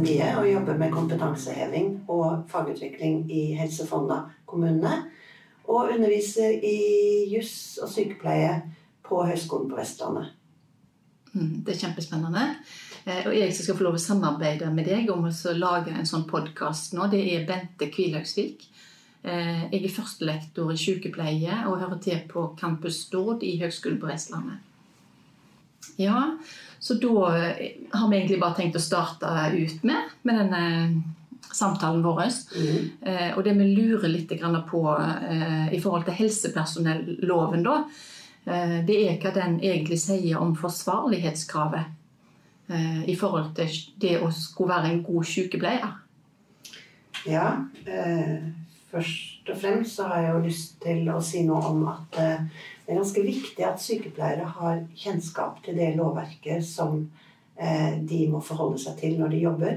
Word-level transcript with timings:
mye 0.00 0.28
og 0.38 0.48
jobber 0.48 0.78
med 0.80 0.92
kompetanseheving 0.94 1.90
og 2.12 2.44
fagutvikling 2.52 3.24
i 3.32 3.42
Helse 3.58 3.86
Fonna-kommunene. 3.88 4.94
Og 5.68 5.92
underviser 5.94 6.56
i 6.64 6.78
juss 7.32 7.78
og 7.82 7.90
sykepleie 7.90 8.56
på 9.06 9.20
Høgskolen 9.26 9.70
på 9.70 9.78
Vestlandet. 9.78 10.32
Mm, 11.32 11.62
det 11.64 11.74
er 11.74 11.80
kjempespennende. 11.86 12.48
Eh, 13.04 13.26
og 13.26 13.36
jeg 13.36 13.54
som 13.54 13.66
skal 13.66 13.78
få 13.78 13.86
lov 13.86 13.96
å 13.98 14.02
samarbeide 14.02 14.68
med 14.74 14.88
deg 14.90 15.08
om 15.12 15.24
å 15.28 15.54
lage 15.56 15.94
en 15.94 16.08
sånn 16.08 16.26
podkast 16.28 16.96
nå, 16.96 17.08
det 17.12 17.22
er 17.32 17.46
Bente 17.48 17.88
Kvilhaugsvik. 17.92 18.66
Eh, 19.22 19.64
jeg 19.70 19.80
er 19.84 19.94
førstelektor 19.94 20.72
i 20.74 20.80
sykepleie 20.80 21.62
og 21.70 21.80
hører 21.80 22.02
til 22.02 22.20
på 22.30 22.50
Campus 22.58 23.04
Stord 23.06 23.46
i 23.46 23.56
Høgskolen 23.62 24.00
på 24.02 24.10
Vestlandet. 24.10 24.68
Ja, 26.00 26.32
så 26.82 26.94
da 26.94 27.36
eh, 27.38 27.68
har 27.92 28.08
vi 28.10 28.16
egentlig 28.16 28.40
bare 28.42 28.58
tenkt 28.58 28.76
å 28.76 28.82
starte 28.82 29.30
ut 29.54 29.84
med, 29.86 30.14
med 30.26 30.40
denne 30.40 30.62
samtalen 31.54 32.02
vår. 32.02 32.24
Mm. 32.56 32.88
Eh, 33.06 33.28
og 33.36 33.44
det 33.46 33.54
vi 33.54 33.68
lurer 33.76 34.10
litt 34.10 34.32
på 34.66 34.82
eh, 34.98 35.74
i 35.76 35.80
forhold 35.82 36.08
til 36.08 36.18
helsepersonelloven, 36.18 37.62
da, 37.62 37.76
eh, 38.50 38.78
det 38.88 38.98
er 38.98 39.20
hva 39.22 39.34
den 39.36 39.60
egentlig 39.60 40.00
sier 40.02 40.42
om 40.42 40.56
forsvarlighetskravet 40.58 41.84
eh, 42.74 43.04
i 43.06 43.16
forhold 43.20 43.54
til 43.60 43.70
det 44.02 44.16
å 44.18 44.32
skulle 44.34 44.74
være 44.74 44.90
en 44.90 45.04
god 45.06 45.30
sykepleier. 45.36 45.92
Ja, 47.30 47.46
eh, 47.86 48.42
først 49.42 49.54
og 49.56 49.60
fremst 49.60 49.96
så 49.98 50.08
har 50.10 50.22
jeg 50.22 50.32
jo 50.32 50.44
lyst 50.46 50.76
til 50.82 51.08
å 51.12 51.20
si 51.22 51.44
noe 51.46 51.62
om 51.70 51.86
at 51.90 52.18
eh, 52.22 52.44
det 52.82 52.94
er 52.94 53.00
ganske 53.02 53.24
viktig 53.26 53.66
at 53.66 53.82
sykepleiere 53.82 54.48
har 54.58 54.84
kjennskap 54.98 55.62
til 55.64 55.78
det 55.78 55.94
lovverket 55.98 56.64
som 56.66 57.04
de 57.62 58.18
må 58.32 58.40
forholde 58.42 58.78
seg 58.80 58.96
til 58.98 59.18
når 59.20 59.28
de 59.30 59.40
jobber. 59.44 59.74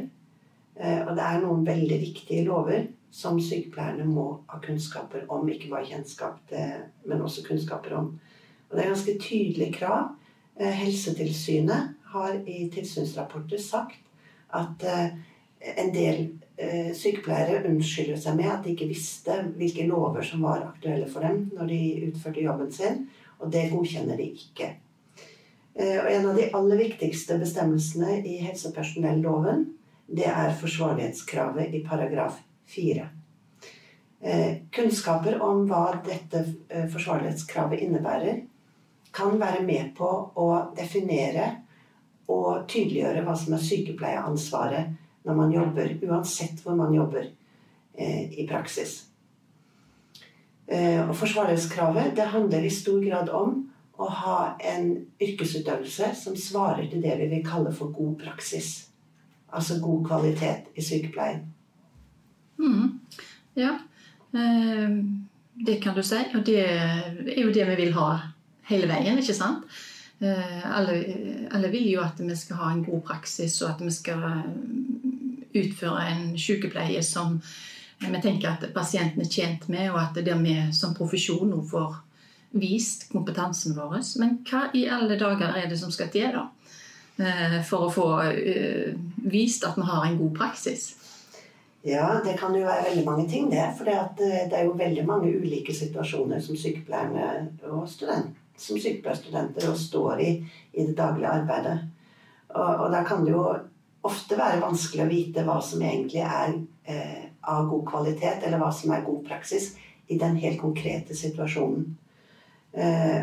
Eh, 0.76 1.02
og 1.08 1.16
det 1.16 1.24
er 1.24 1.42
noen 1.44 1.66
veldig 1.68 1.98
viktige 2.02 2.46
lover 2.48 2.88
som 3.16 3.40
sykepleierne 3.40 4.08
må 4.10 4.28
ha 4.52 4.60
kunnskaper 4.64 5.28
om. 5.32 5.48
Ikke 5.50 5.72
bare 5.72 5.88
kjennskap 5.88 6.42
til, 6.50 6.88
men 7.08 7.24
også 7.24 7.46
kunnskaper 7.48 7.96
om. 7.96 8.10
Og 8.70 8.76
det 8.76 8.84
er 8.84 8.92
ganske 8.92 9.18
tydelige 9.22 9.78
krav. 9.78 10.10
Eh, 10.60 10.74
Helsetilsynet 10.82 11.96
har 12.12 12.36
i 12.48 12.66
tilsynsrapporter 12.74 13.62
sagt 13.62 14.02
at 14.56 14.84
eh, 14.84 15.16
en 15.80 15.94
del 15.96 16.28
sykepleiere 16.56 17.66
unnskylder 17.68 18.16
seg 18.22 18.38
med 18.38 18.48
at 18.48 18.62
de 18.64 18.72
ikke 18.72 18.88
visste 18.88 19.34
hvilke 19.58 19.84
lover 19.90 20.24
som 20.24 20.46
var 20.48 20.62
aktuelle 20.64 21.10
for 21.12 21.26
dem 21.26 21.50
når 21.52 21.68
de 21.68 21.80
utførte 22.08 22.46
jobben 22.46 22.70
sin, 22.72 23.02
og 23.44 23.52
det 23.52 23.66
godkjenner 23.74 24.16
de 24.16 24.30
ikke. 24.32 24.70
Og 25.76 26.08
en 26.08 26.30
av 26.30 26.40
de 26.40 26.46
aller 26.56 26.80
viktigste 26.80 27.36
bestemmelsene 27.42 28.22
i 28.24 28.38
helsepersonelloven 28.46 29.66
det 30.08 30.28
er 30.30 30.54
forsvarlighetskravet 30.60 31.74
i 31.74 31.84
paragraf 31.84 32.40
4. 32.66 33.08
Eh, 34.22 34.58
kunnskaper 34.72 35.42
om 35.42 35.66
hva 35.70 36.00
dette 36.06 36.44
eh, 36.70 36.86
forsvarlighetskravet 36.90 37.82
innebærer, 37.86 38.44
kan 39.16 39.40
være 39.40 39.64
med 39.64 39.94
på 39.98 40.08
å 40.36 40.48
definere 40.76 41.52
og 42.28 42.66
tydeliggjøre 42.68 43.24
hva 43.24 43.36
som 43.38 43.56
er 43.56 43.64
sykepleieansvaret 43.64 45.05
når 45.26 45.38
man 45.38 45.54
jobber, 45.54 45.94
uansett 46.06 46.62
hvor 46.64 46.78
man 46.78 46.94
jobber 46.94 47.28
eh, 47.98 48.32
i 48.40 48.48
praksis. 48.50 49.04
Og 50.66 51.12
forsvarlighetskravet 51.14 52.16
det 52.18 52.24
handler 52.32 52.64
i 52.66 52.72
stor 52.74 52.98
grad 53.04 53.28
om 53.30 53.60
å 54.02 54.08
ha 54.12 54.38
en 54.66 54.90
yrkesutøvelse 55.22 56.10
som 56.20 56.36
svarer 56.40 56.90
til 56.92 57.04
det 57.04 57.16
vi 57.20 57.30
vil 57.32 57.44
kalle 57.46 57.72
for 57.76 57.94
god 57.96 58.18
praksis. 58.24 58.72
Altså 59.56 59.80
god 59.80 60.06
kvalitet 60.10 60.72
i 60.76 60.84
sykepleien. 60.84 61.46
Mm. 62.60 63.00
Ja, 63.56 63.78
eh, 64.36 64.98
det 65.68 65.82
kan 65.84 65.96
du 65.96 66.04
si. 66.04 66.20
Og 66.36 66.46
det 66.46 66.62
er 66.66 67.42
jo 67.42 67.54
det 67.54 67.68
vi 67.72 67.76
vil 67.86 67.94
ha 67.96 68.10
hele 68.70 68.90
veien, 68.92 69.20
ikke 69.22 69.38
sant? 69.38 69.64
Eh, 70.20 70.66
alle, 70.78 71.00
alle, 71.52 71.72
vil 71.72 71.88
jo 71.92 72.04
at 72.04 72.20
vi 72.20 72.36
skal 72.36 72.60
ha 72.60 72.72
en 72.74 72.84
god 72.84 73.02
praksis, 73.08 73.62
og 73.62 73.76
at 73.76 73.86
vi 73.86 73.92
skal 73.92 74.24
utføre 75.56 76.10
en 76.12 76.28
sykepleie 76.40 77.04
som 77.04 77.40
vi 78.00 78.22
tenker 78.22 78.52
at 78.52 78.66
pasienten 78.76 79.24
er 79.24 79.32
tjent 79.32 79.70
med, 79.72 79.90
og 79.94 80.02
at 80.02 80.18
det 80.20 80.34
er 80.34 80.42
vi 80.44 80.58
som 80.76 80.96
profesjon 80.98 81.50
nå 81.50 81.62
får 81.70 81.96
vist 82.56 83.08
kompetansen 83.12 83.76
vår. 83.76 83.98
Men 84.22 84.38
hva 84.48 84.68
i 84.76 84.86
alle 84.92 85.18
dager 85.20 85.56
er 85.56 85.70
det 85.72 85.80
som 85.80 85.92
skal 85.92 86.12
til, 86.14 86.36
da? 86.36 86.50
Eh, 87.16 87.60
for 87.64 87.88
å 87.88 87.92
få 87.92 88.08
eh, 88.28 88.96
vist 89.32 89.64
at 89.64 89.78
vi 89.80 89.88
har 89.88 90.06
en 90.06 90.18
god 90.20 90.34
praksis? 90.36 90.90
Ja, 91.86 92.18
det 92.26 92.34
kan 92.40 92.56
jo 92.58 92.66
være 92.66 92.90
veldig 92.90 93.06
mange 93.06 93.28
ting, 93.32 93.48
det. 93.52 93.70
For 93.78 93.88
eh, 93.88 94.48
det 94.50 94.58
er 94.58 94.66
jo 94.68 94.76
veldig 94.80 95.06
mange 95.08 95.32
ulike 95.32 95.76
situasjoner 95.76 96.44
som 96.44 96.60
sykepleierne 96.60 97.70
og 97.70 97.86
student, 97.92 98.36
som 98.60 98.80
sykepleierstudenter 98.80 99.72
står 99.80 100.24
i 100.26 100.32
i 100.74 100.84
det 100.84 100.98
daglige 100.98 101.32
arbeidet. 101.32 101.78
Og, 102.56 102.72
og 102.86 102.92
da 102.92 103.04
kan 103.08 103.24
det 103.24 103.32
jo 103.32 103.46
ofte 104.06 104.38
være 104.40 104.62
vanskelig 104.64 105.06
å 105.06 105.10
vite 105.10 105.46
hva 105.48 105.58
som 105.64 105.82
egentlig 105.84 106.22
er 106.26 106.56
eh, 106.84 107.26
av 107.42 107.68
god 107.70 107.86
kvalitet, 107.90 108.46
eller 108.46 108.62
hva 108.62 108.72
som 108.74 108.94
er 108.94 109.06
god 109.06 109.26
praksis 109.28 109.74
i 110.08 110.18
den 110.22 110.38
helt 110.42 110.62
konkrete 110.62 111.18
situasjonen. 111.18 111.98
Eh, 112.72 113.22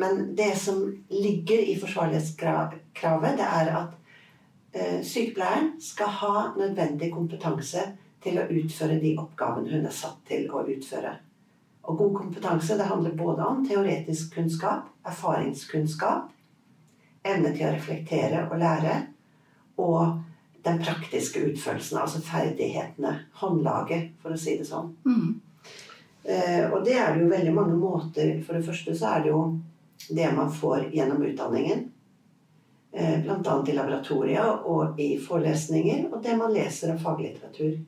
men 0.00 0.20
det 0.36 0.52
som 0.58 0.82
ligger 1.08 1.58
i 1.58 1.76
forsvarlighetskravet, 1.80 3.40
det 3.40 3.48
er 3.48 3.72
at 3.82 3.96
eh, 4.72 5.00
sykepleieren 5.04 5.74
skal 5.82 6.14
ha 6.22 6.44
nødvendig 6.56 7.10
kompetanse 7.12 7.84
til 8.24 8.38
å 8.38 8.46
utføre 8.48 9.00
de 9.02 9.16
oppgavene 9.20 9.72
hun 9.72 9.88
er 9.88 9.96
satt 9.96 10.22
til 10.28 10.46
å 10.52 10.64
utføre. 10.68 11.16
Og 11.88 11.96
god 11.98 12.16
kompetanse 12.20 12.76
det 12.78 12.88
handler 12.88 13.16
både 13.16 13.46
om 13.46 13.64
teoretisk 13.66 14.34
kunnskap, 14.36 14.88
erfaringskunnskap, 15.08 16.28
evne 17.24 17.52
til 17.56 17.66
å 17.66 17.72
reflektere 17.74 18.44
og 18.46 18.60
lære, 18.60 18.94
og 19.80 20.18
den 20.64 20.80
praktiske 20.82 21.40
utførelsen, 21.50 21.98
altså 21.98 22.20
ferdighetene, 22.24 23.14
håndlaget, 23.40 24.10
for 24.20 24.36
å 24.36 24.40
si 24.40 24.58
det 24.60 24.66
sånn. 24.68 24.92
Mm. 25.08 25.40
Eh, 26.24 26.66
og 26.68 26.84
det 26.84 26.98
er 27.00 27.14
det 27.14 27.24
jo 27.24 27.30
veldig 27.30 27.52
mange 27.56 27.76
måter 27.80 28.34
For 28.44 28.52
det 28.52 28.66
første 28.66 28.92
så 28.92 29.14
er 29.14 29.22
det 29.24 29.30
jo 29.30 29.38
det 30.12 30.26
man 30.36 30.50
får 30.52 30.90
gjennom 30.92 31.22
utdanningen. 31.24 31.86
Eh, 32.92 33.22
Bl.a. 33.24 33.54
i 33.66 33.76
laboratorier 33.76 34.66
og 34.68 35.00
i 35.00 35.14
forelesninger, 35.22 36.08
og 36.10 36.20
det 36.24 36.36
man 36.36 36.52
leser 36.52 36.92
av 36.92 37.00
faglitteratur. 37.04 37.78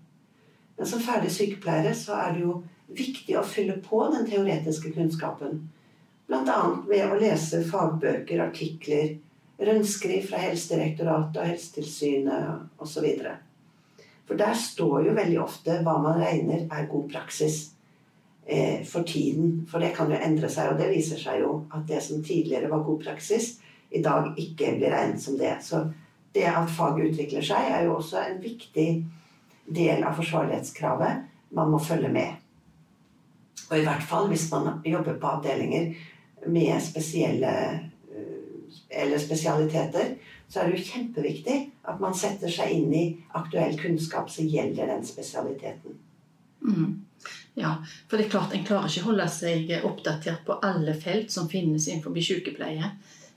Men 0.78 0.88
som 0.88 1.02
ferdig 1.02 1.32
sykepleiere 1.34 1.92
så 1.96 2.16
er 2.22 2.32
det 2.36 2.44
jo 2.46 2.56
viktig 2.92 3.36
å 3.38 3.44
fylle 3.46 3.76
på 3.84 4.04
den 4.14 4.24
teoretiske 4.28 4.92
kunnskapen. 4.94 5.60
Bl.a. 6.28 6.60
ved 6.88 7.10
å 7.10 7.18
lese 7.20 7.62
fagbøker, 7.68 8.40
artikler, 8.46 9.16
rundskriv 9.58 10.26
fra 10.30 10.40
Helsedirektoratet 10.42 11.40
og 11.40 11.48
Helsetilsynet 11.48 12.82
osv. 12.82 13.08
For 14.28 14.38
der 14.38 14.54
står 14.58 15.06
jo 15.06 15.16
veldig 15.16 15.38
ofte 15.42 15.78
hva 15.84 15.98
man 16.02 16.20
regner 16.22 16.66
er 16.70 16.90
god 16.90 17.08
praksis 17.12 17.58
eh, 18.46 18.82
for 18.88 19.06
tiden. 19.06 19.66
For 19.70 19.82
det 19.82 19.92
kan 19.96 20.10
jo 20.10 20.18
endre 20.18 20.50
seg, 20.52 20.72
og 20.72 20.80
det 20.80 20.90
viser 20.92 21.20
seg 21.20 21.42
jo 21.42 21.56
at 21.74 21.86
det 21.88 22.00
som 22.04 22.22
tidligere 22.24 22.70
var 22.72 22.86
god 22.86 23.02
praksis, 23.04 23.58
i 23.92 24.00
dag 24.02 24.30
ikke 24.40 24.76
blir 24.78 24.94
regnet 24.94 25.20
som 25.20 25.36
det. 25.38 25.56
Så 25.60 25.84
det 26.32 26.46
at 26.48 26.70
faget 26.72 27.12
utvikler 27.12 27.44
seg, 27.44 27.68
er 27.68 27.84
jo 27.86 27.98
også 27.98 28.22
en 28.24 28.40
viktig 28.42 28.88
del 29.68 30.04
av 30.04 30.16
forsvarlighetskravet 30.16 31.28
man 31.52 31.70
må 31.70 31.80
følge 31.82 32.08
med. 32.12 32.38
Og 33.68 33.78
i 33.78 33.84
hvert 33.84 34.04
fall 34.04 34.28
hvis 34.32 34.48
man 34.52 34.80
jobber 34.84 35.18
på 35.20 35.28
avdelinger 35.36 35.92
med 36.48 36.80
spesielle 36.82 37.52
eller 38.88 39.18
spesialiteter, 39.18 40.14
så 40.48 40.60
er 40.60 40.68
det 40.68 40.80
jo 40.80 40.90
kjempeviktig 40.90 41.56
at 41.88 42.00
man 42.00 42.14
setter 42.14 42.50
seg 42.52 42.74
inn 42.74 42.92
i 42.94 43.04
aktuell 43.38 43.78
kunnskap 43.80 44.30
som 44.30 44.48
gjelder 44.48 44.90
den 44.92 45.06
spesialiteten. 45.06 45.96
Mm. 46.62 47.04
Ja, 47.54 47.76
for 48.08 48.16
det 48.16 48.26
er 48.26 48.32
klart 48.32 48.54
En 48.54 48.64
klarer 48.64 48.88
ikke 48.88 49.02
å 49.02 49.10
holde 49.10 49.26
seg 49.28 49.72
oppdatert 49.84 50.44
på 50.46 50.56
alle 50.64 50.94
felt 50.96 51.32
som 51.34 51.50
finnes 51.50 51.88
innenfor 51.88 52.16
sykepleie. 52.16 52.92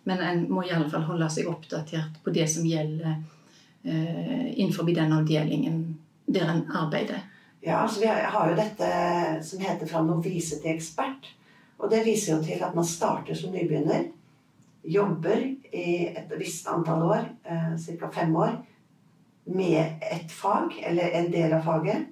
Men 0.05 0.21
en 0.21 0.43
må 0.51 0.63
i 0.63 0.73
alle 0.75 0.89
fall 0.89 1.07
holde 1.07 1.29
seg 1.33 1.49
oppdatert 1.49 2.19
på 2.23 2.33
det 2.35 2.45
som 2.51 2.67
gjelder 2.67 3.15
eh, 3.83 4.51
innenfor 4.53 4.87
den 4.93 5.15
avdelingen 5.15 5.79
der 6.25 6.51
en 6.51 6.67
arbeider. 6.71 7.23
Ja, 7.65 7.81
altså 7.81 8.03
Vi 8.03 8.07
har 8.07 8.49
jo 8.49 8.55
dette 8.55 8.89
som 9.43 9.59
heter 9.59 9.87
'fra 9.87 10.03
novise 10.03 10.61
til 10.61 10.77
ekspert'. 10.77 11.31
Og 11.77 11.89
Det 11.91 12.05
viser 12.05 12.35
jo 12.35 12.43
til 12.43 12.63
at 12.63 12.75
man 12.75 12.85
starter 12.85 13.35
som 13.35 13.51
nybegynner. 13.51 14.05
Jobber 14.85 15.41
i 15.75 16.07
et 16.07 16.33
visst 16.39 16.67
antall 16.69 17.03
år, 17.03 17.29
eh, 17.43 17.77
ca. 17.99 18.09
fem 18.11 18.35
år, 18.35 18.57
med 19.45 20.01
et 20.11 20.31
fag, 20.31 20.83
eller 20.83 21.11
en 21.19 21.31
del 21.31 21.53
av 21.53 21.63
faget. 21.65 22.05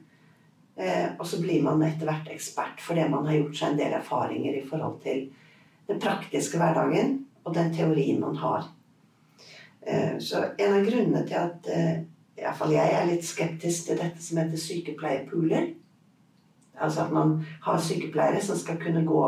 Eh, 0.76 1.10
og 1.20 1.28
så 1.28 1.42
blir 1.42 1.62
man 1.62 1.84
etter 1.86 2.10
hvert 2.10 2.30
ekspert 2.34 2.82
fordi 2.82 3.04
man 3.10 3.28
har 3.30 3.36
gjort 3.38 3.58
seg 3.60 3.74
en 3.74 3.78
del 3.78 3.92
erfaringer 3.94 4.56
i 4.58 4.64
forhold 4.66 4.96
til 5.04 5.28
den 5.86 6.00
praktiske 6.02 6.58
hverdagen 6.58 7.20
og 7.44 7.54
den 7.54 7.70
teorien 7.76 8.22
man 8.24 8.40
har. 8.42 8.72
Eh, 9.86 10.18
så 10.18 10.42
en 10.58 10.74
av 10.80 10.88
grunnene 10.88 11.22
til 11.28 11.38
at 11.38 11.70
eh, 11.70 12.02
Iallfall 12.42 12.74
jeg 12.74 12.94
er 12.98 13.06
litt 13.06 13.26
skeptisk 13.28 13.86
til 13.88 14.00
dette 14.02 14.24
som 14.24 14.40
heter 14.42 14.58
sykepleierpooler. 14.58 15.68
Altså 16.82 17.04
at 17.06 17.14
man 17.14 17.36
har 17.62 17.78
sykepleiere 17.78 18.42
som 18.42 18.58
skal 18.58 18.80
kunne 18.82 19.06
gå 19.06 19.24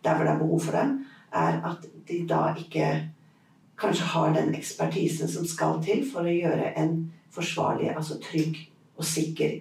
der 0.00 0.16
hvor 0.16 0.24
det 0.24 0.32
er 0.32 0.40
behov 0.40 0.62
for 0.64 0.78
dem. 0.78 0.94
Er 1.32 1.60
at 1.66 1.86
de 2.08 2.24
da 2.28 2.54
ikke 2.58 2.90
kanskje 3.80 4.08
har 4.12 4.34
den 4.34 4.54
ekspertisen 4.54 5.28
som 5.28 5.46
skal 5.46 5.78
til 5.84 6.02
for 6.10 6.26
å 6.26 6.34
gjøre 6.34 6.72
en 6.80 7.12
forsvarlig, 7.30 7.92
altså 7.94 8.18
trygg 8.22 8.58
og 8.98 9.06
sikker 9.06 9.60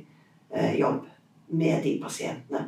eh, 0.49 0.79
jobb 0.79 1.05
med 1.53 1.83
de 1.85 1.95
pasientene. 2.01 2.65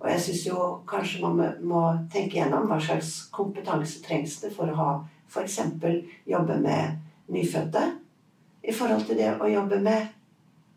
Og 0.00 0.08
jeg 0.08 0.20
syns 0.24 0.44
jo 0.46 0.66
kanskje 0.88 1.22
man 1.24 1.36
må, 1.36 1.48
må 1.72 1.82
tenke 2.12 2.38
gjennom 2.38 2.68
hva 2.70 2.78
slags 2.80 3.26
kompetanse 3.34 4.00
trengs 4.04 4.38
det 4.44 4.52
for 4.54 4.70
å 4.70 4.78
ha 4.78 4.90
f.eks. 5.30 5.58
jobbe 6.28 6.56
med 6.62 6.96
nyfødte 7.30 7.84
i 8.62 8.72
forhold 8.72 9.04
til 9.08 9.20
det 9.20 9.34
å 9.36 9.48
jobbe 9.48 9.80
med 9.84 10.08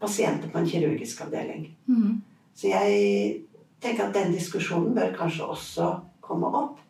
pasienter 0.04 0.52
på 0.52 0.60
en 0.60 0.68
kirurgisk 0.68 1.24
avdeling. 1.26 1.70
Mm. 1.88 2.22
Så 2.56 2.70
jeg 2.70 3.44
tenker 3.84 4.08
at 4.08 4.16
den 4.16 4.36
diskusjonen 4.36 4.94
bør 4.96 5.16
kanskje 5.16 5.48
også 5.56 5.90
komme 6.24 6.52
opp. 6.52 6.83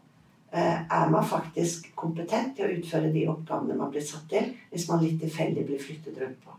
Eh, 0.54 0.80
Er 0.92 1.10
man 1.10 1.26
faktisk 1.26 1.88
kompetent 1.96 2.56
til 2.56 2.66
å 2.68 2.74
utføre 2.78 3.12
de 3.14 3.28
oppgavene 3.28 3.76
man 3.78 3.90
blir 3.92 4.02
satt 4.06 4.28
til, 4.30 4.52
hvis 4.72 4.88
man 4.90 5.02
litt 5.02 5.20
tilfeldig 5.22 5.66
blir 5.66 5.80
flyttet 5.82 6.20
rundt 6.22 6.42
på? 6.46 6.52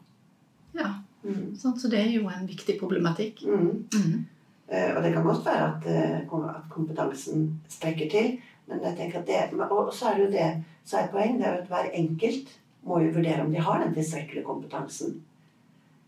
Ja, 0.75 0.95
Mm. 1.25 1.55
sånn, 1.57 1.79
så 1.81 1.89
det 1.89 2.01
er 2.01 2.11
jo 2.21 2.29
en 2.29 2.47
viktig 2.47 2.79
problematikk. 2.81 3.45
Mm. 3.47 3.85
Mm. 3.95 4.25
Eh, 4.69 4.97
Og 4.97 5.03
det 5.03 5.13
kan 5.15 5.23
godt 5.25 5.45
være 5.47 5.77
at, 5.77 5.87
eh, 5.87 6.19
at 6.21 6.69
kompetansen 6.69 7.61
strekker 7.69 8.11
til, 8.11 8.39
men 8.69 8.81
jeg 8.83 8.97
tenker 8.97 9.19
at 9.21 9.27
det, 9.27 9.61
og 9.71 9.93
så 9.93 10.11
er 10.11 10.15
det 10.17 10.25
jo 10.25 10.31
det 10.33 10.65
så 10.85 10.97
er 10.99 11.09
poeng, 11.09 11.39
det 11.39 11.47
er 11.47 11.55
jo 11.57 11.63
at 11.63 11.69
hver 11.69 11.91
enkelt 11.95 12.49
må 12.85 12.99
jo 13.01 13.13
vurdere 13.13 13.41
om 13.45 13.53
de 13.53 13.59
har 13.61 13.79
den 13.85 13.95
tilstrekkelige 13.95 14.45
kompetansen. 14.45 15.23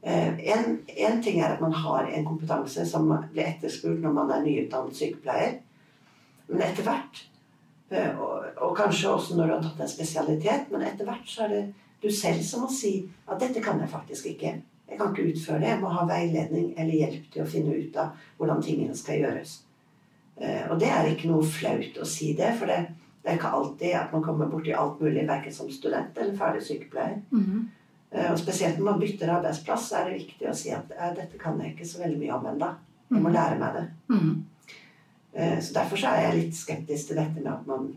En, 0.03 0.81
en 0.87 1.23
ting 1.23 1.41
er 1.41 1.55
at 1.55 1.61
man 1.61 1.73
har 1.73 2.05
en 2.06 2.25
kompetanse 2.25 2.85
som 2.87 3.09
blir 3.32 3.44
etterspurt 3.47 4.00
når 4.03 4.12
man 4.12 4.31
er 4.31 4.43
nyutdannet 4.44 4.94
sykepleier. 4.94 5.56
Men 6.49 6.61
etter 6.62 6.82
hvert, 6.87 7.23
og, 7.91 8.47
og 8.56 8.77
kanskje 8.77 9.11
også 9.11 9.37
når 9.37 9.47
du 9.47 9.53
har 9.55 9.62
tatt 9.62 9.83
en 9.85 9.91
spesialitet, 9.91 10.71
men 10.73 10.83
etter 10.83 11.06
hvert 11.06 11.29
så 11.31 11.44
er 11.44 11.53
det 11.55 11.65
du 12.03 12.11
selv 12.12 12.43
som 12.44 12.65
må 12.65 12.71
si 12.73 12.97
at 13.27 13.38
dette 13.41 13.62
kan 13.62 13.79
jeg 13.81 13.88
faktisk 13.91 14.27
ikke. 14.33 14.56
Jeg 14.87 14.99
kan 14.99 15.12
ikke 15.12 15.33
utføre 15.33 15.61
det. 15.61 15.69
Jeg 15.69 15.81
må 15.81 15.88
ha 15.91 16.05
veiledning 16.06 16.75
eller 16.79 16.94
hjelp 16.94 17.31
til 17.33 17.43
å 17.43 17.49
finne 17.50 17.75
ut 17.75 17.97
av 17.99 18.27
hvordan 18.38 18.62
tingene 18.62 18.94
skal 18.97 19.23
gjøres. 19.23 19.56
Eh, 20.37 20.71
Og 20.71 20.79
det 20.81 20.91
er 20.93 21.09
ikke 21.11 21.31
noe 21.31 21.47
flaut 21.47 21.99
å 21.99 22.06
si 22.06 22.33
det, 22.38 22.53
for 22.59 22.71
det, 22.71 22.79
det 23.23 23.33
er 23.33 23.38
ikke 23.41 23.55
alltid 23.59 23.97
at 23.99 24.12
man 24.15 24.23
kommer 24.23 24.50
borti 24.50 24.75
alt 24.75 25.00
mulig, 25.00 25.27
verken 25.27 25.53
som 25.55 25.71
student 25.71 26.19
eller 26.19 26.37
ferdig 26.39 26.62
sykepleier. 26.62 27.23
Mm. 27.31 27.44
-hmm. 27.44 27.65
Og 28.32 28.39
spesielt 28.39 28.79
når 28.79 28.85
man 28.85 29.00
bytter 29.00 29.29
arbeidsplass, 29.29 29.89
så 29.89 29.97
er 29.97 30.05
det 30.05 30.19
viktig 30.19 30.50
å 30.50 30.55
si 30.55 30.71
at 30.71 30.93
eh, 31.00 31.15
dette 31.17 31.39
kan 31.39 31.61
jeg 31.61 31.73
ikke 31.73 31.89
så 31.89 32.03
veldig 32.03 32.19
mye 32.19 32.35
om 32.35 32.47
ennå. 32.47 32.75
Jeg 33.11 33.23
må 33.23 33.29
lære 33.29 33.59
meg 33.59 33.75
det. 33.75 33.89
Mm. 34.09 34.17
Eh, 34.19 34.56
Så 35.37 35.75
Derfor 35.75 36.00
så 36.00 36.09
er 36.09 36.23
jeg 36.23 36.37
litt 36.38 36.56
skeptisk 36.56 37.11
til 37.11 37.19
dette 37.21 37.43
med 37.43 37.50
at 37.53 37.67
man 37.69 37.91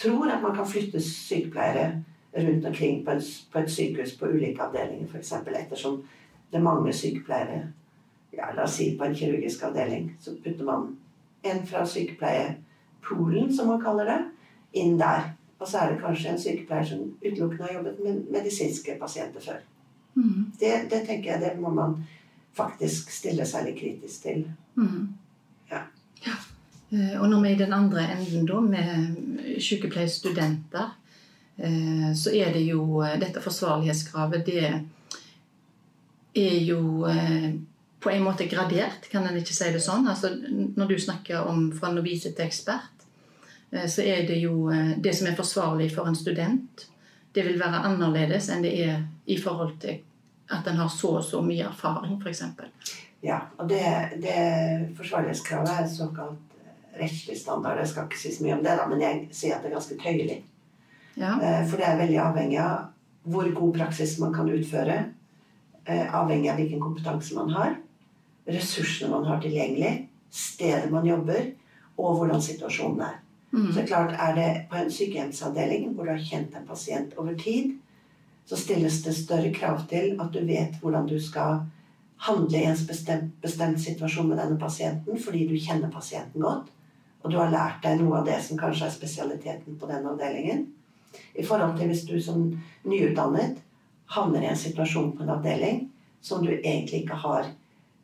tror 0.00 0.30
at 0.32 0.42
man 0.42 0.54
kan 0.56 0.68
flytte 0.68 1.00
sykepleiere 1.04 2.02
rundt 2.36 2.66
omkring 2.66 3.04
på, 3.04 3.10
et 3.58 3.70
sykehus 3.70 4.16
på 4.16 4.26
ulike 4.26 4.62
avdelinger, 4.62 5.08
f.eks. 5.08 5.32
ettersom 5.32 6.02
det 6.52 6.62
mangler 6.62 6.92
sykepleiere. 6.92 7.62
Ja, 8.32 8.52
la 8.54 8.64
oss 8.64 8.76
si 8.76 8.90
på 8.98 9.04
en 9.04 9.14
kirurgisk 9.14 9.62
avdeling. 9.62 10.10
Så 10.20 10.36
putter 10.44 10.64
man 10.64 10.96
en 11.42 11.66
fra 11.66 11.86
sykepleierpoolen, 11.86 13.56
som 13.56 13.66
man 13.72 13.80
kaller 13.80 14.04
det, 14.04 14.18
inn 14.72 14.98
der. 15.00 15.32
Og 15.58 15.68
så 15.68 15.78
er 15.78 15.92
det 15.92 16.02
kanskje 16.02 16.32
en 16.32 16.40
sykepleier 16.40 16.84
som 16.84 17.04
utelukkende 17.24 17.64
har 17.64 17.78
jobbet 17.78 18.02
med 18.04 18.24
medisinske 18.32 18.98
pasienter 19.00 19.40
før. 19.40 19.62
Mm. 20.14 20.52
Det, 20.60 20.72
det 20.90 21.04
tenker 21.06 21.32
jeg 21.32 21.40
det 21.40 21.60
må 21.60 21.70
man 21.72 21.96
faktisk 22.56 23.10
stille 23.12 23.46
seg 23.48 23.68
litt 23.68 23.80
kritisk 23.80 24.22
til. 24.28 24.44
Mm. 24.76 25.14
Eh, 26.90 27.20
Og 27.20 27.28
når 27.30 27.40
vi 27.40 27.48
er 27.48 27.54
i 27.54 27.64
den 27.64 27.72
andre 27.72 28.06
enden, 28.14 28.46
da, 28.46 28.60
med 28.60 29.60
sykepleierstudenter, 29.60 30.92
eh, 31.58 32.12
så 32.14 32.30
er 32.34 32.52
det 32.52 32.66
jo 32.66 33.02
eh, 33.02 33.18
dette 33.20 33.42
forsvarlighetskravet 33.42 34.46
Det 34.46 34.82
er 36.36 36.58
jo 36.68 37.06
på 38.00 38.10
en 38.10 38.22
måte 38.22 38.46
gradert, 38.46 39.08
kan 39.10 39.24
en 39.26 39.38
ikke 39.40 39.54
si 39.56 39.70
det 39.72 39.80
sånn? 39.80 40.04
Altså, 40.06 40.28
når 40.76 40.86
du 40.86 40.98
snakker 41.00 41.48
om 41.48 41.70
fra 41.72 41.88
novise 41.90 42.34
til 42.36 42.44
ekspert, 42.44 42.92
så 43.72 44.04
er 44.04 44.26
det 44.28 44.36
jo 44.42 44.68
det 45.00 45.14
som 45.16 45.26
er 45.26 45.34
forsvarlig 45.34 45.88
for 45.94 46.06
en 46.06 46.14
student, 46.14 46.84
det 47.34 47.42
vil 47.46 47.58
være 47.58 47.80
annerledes 47.88 48.50
enn 48.52 48.62
det 48.62 48.74
er 48.84 49.00
i 49.26 49.38
forhold 49.40 49.78
til 49.80 49.96
at 50.52 50.68
en 50.68 50.76
har 50.76 50.92
så 50.92 51.16
og 51.18 51.24
så 51.24 51.40
mye 51.42 51.64
erfaring, 51.66 52.20
f.eks. 52.20 52.44
Ja, 53.24 53.40
og 53.56 53.68
det, 53.72 53.80
det 54.22 54.92
forsvarlighetskravet 55.00 55.72
er 55.72 55.88
såkalt 55.88 56.45
rettslig 57.00 57.36
standard. 57.40 57.78
Jeg 57.82 57.88
skal 57.92 58.06
ikke 58.08 58.18
si 58.20 58.32
så 58.34 58.44
mye 58.44 58.54
om 58.58 58.62
det, 58.64 58.76
da, 58.78 58.86
men 58.90 59.00
jeg 59.04 59.28
sier 59.32 59.56
at 59.56 59.62
det 59.64 59.70
er 59.70 59.76
ganske 59.78 59.98
tøyelig. 60.02 60.38
Ja. 61.16 61.34
Eh, 61.40 61.62
For 61.68 61.76
det 61.80 61.86
er 61.88 62.00
veldig 62.02 62.18
avhengig 62.22 62.58
av 62.62 62.92
hvor 63.26 63.48
god 63.54 63.76
praksis 63.78 64.18
man 64.22 64.34
kan 64.34 64.48
utføre. 64.52 64.98
eh, 65.86 66.14
Avhengig 66.14 66.50
av 66.50 66.56
hvilken 66.60 66.80
kompetanse 66.80 67.34
man 67.34 67.50
har. 67.50 67.76
Ressursene 68.46 69.10
man 69.10 69.24
har 69.24 69.40
tilgjengelig. 69.42 70.08
Stedet 70.30 70.90
man 70.92 71.06
jobber. 71.06 71.52
Og 71.98 72.18
hvordan 72.18 72.42
situasjonen 72.42 73.00
er. 73.00 73.14
Mm. 73.52 73.72
Så 73.72 73.86
klart 73.86 74.12
er 74.20 74.34
det 74.34 74.50
på 74.70 74.76
en 74.76 74.90
sykehjemsavdeling 74.90 75.94
hvor 75.94 76.04
du 76.04 76.10
har 76.12 76.20
kjent 76.20 76.54
en 76.58 76.66
pasient 76.68 77.14
over 77.16 77.34
tid, 77.40 77.72
så 78.46 78.56
stilles 78.58 78.98
det 79.02 79.14
større 79.16 79.52
krav 79.54 79.86
til 79.88 80.12
at 80.20 80.28
du 80.34 80.42
vet 80.46 80.76
hvordan 80.82 81.06
du 81.08 81.16
skal 81.22 81.62
handle 82.26 82.58
i 82.58 82.66
en 82.68 82.76
bestemt, 82.88 83.32
bestemt 83.42 83.80
situasjon 83.80 84.28
med 84.28 84.38
denne 84.38 84.58
pasienten 84.60 85.18
fordi 85.18 85.46
du 85.48 85.56
kjenner 85.56 85.90
pasienten 85.90 86.42
godt. 86.42 86.68
Og 87.26 87.32
du 87.32 87.40
har 87.40 87.50
lært 87.50 87.82
deg 87.82 87.98
noe 87.98 88.20
av 88.20 88.26
det 88.28 88.36
som 88.46 88.58
kanskje 88.60 88.86
er 88.86 88.94
spesialiteten 88.94 89.78
på 89.80 89.88
den 89.90 90.04
avdelingen. 90.06 90.60
I 91.34 91.42
forhold 91.42 91.74
til 91.74 91.90
hvis 91.90 92.04
du 92.06 92.14
som 92.22 92.44
nyutdannet 92.86 93.58
havner 94.14 94.44
i 94.44 94.50
en 94.52 94.60
situasjon 94.60 95.10
på 95.16 95.24
en 95.24 95.32
avdeling 95.34 95.80
som 96.22 96.44
du 96.44 96.52
egentlig 96.52 97.02
ikke 97.02 97.18
har 97.24 97.48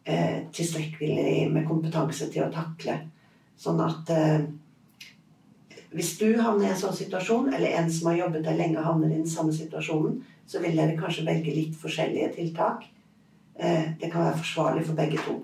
eh, 0.02 0.42
tilstrekkelig 0.50 1.46
med 1.54 1.68
kompetanse 1.68 2.26
til 2.34 2.48
å 2.48 2.50
takle. 2.50 2.98
Sånn 3.62 3.78
at 3.84 4.10
eh, 4.10 4.42
hvis 5.94 6.16
du 6.18 6.26
havner 6.40 6.66
i 6.66 6.72
en 6.72 6.82
sånn 6.82 6.98
situasjon, 6.98 7.52
eller 7.54 7.78
en 7.78 7.90
som 7.92 8.10
har 8.10 8.24
jobbet 8.24 8.46
der 8.48 8.58
lenge, 8.58 8.82
havner 8.82 9.12
i 9.12 9.20
den 9.20 9.30
samme 9.30 9.54
situasjonen, 9.54 10.18
så 10.50 10.58
vil 10.64 10.74
dere 10.76 10.98
kanskje 10.98 11.28
velge 11.28 11.54
litt 11.54 11.78
forskjellige 11.78 12.32
tiltak. 12.40 12.88
Eh, 13.54 13.92
det 14.00 14.10
kan 14.10 14.26
være 14.26 14.40
forsvarlig 14.42 14.86
for 14.88 14.98
begge 14.98 15.22
to. 15.22 15.38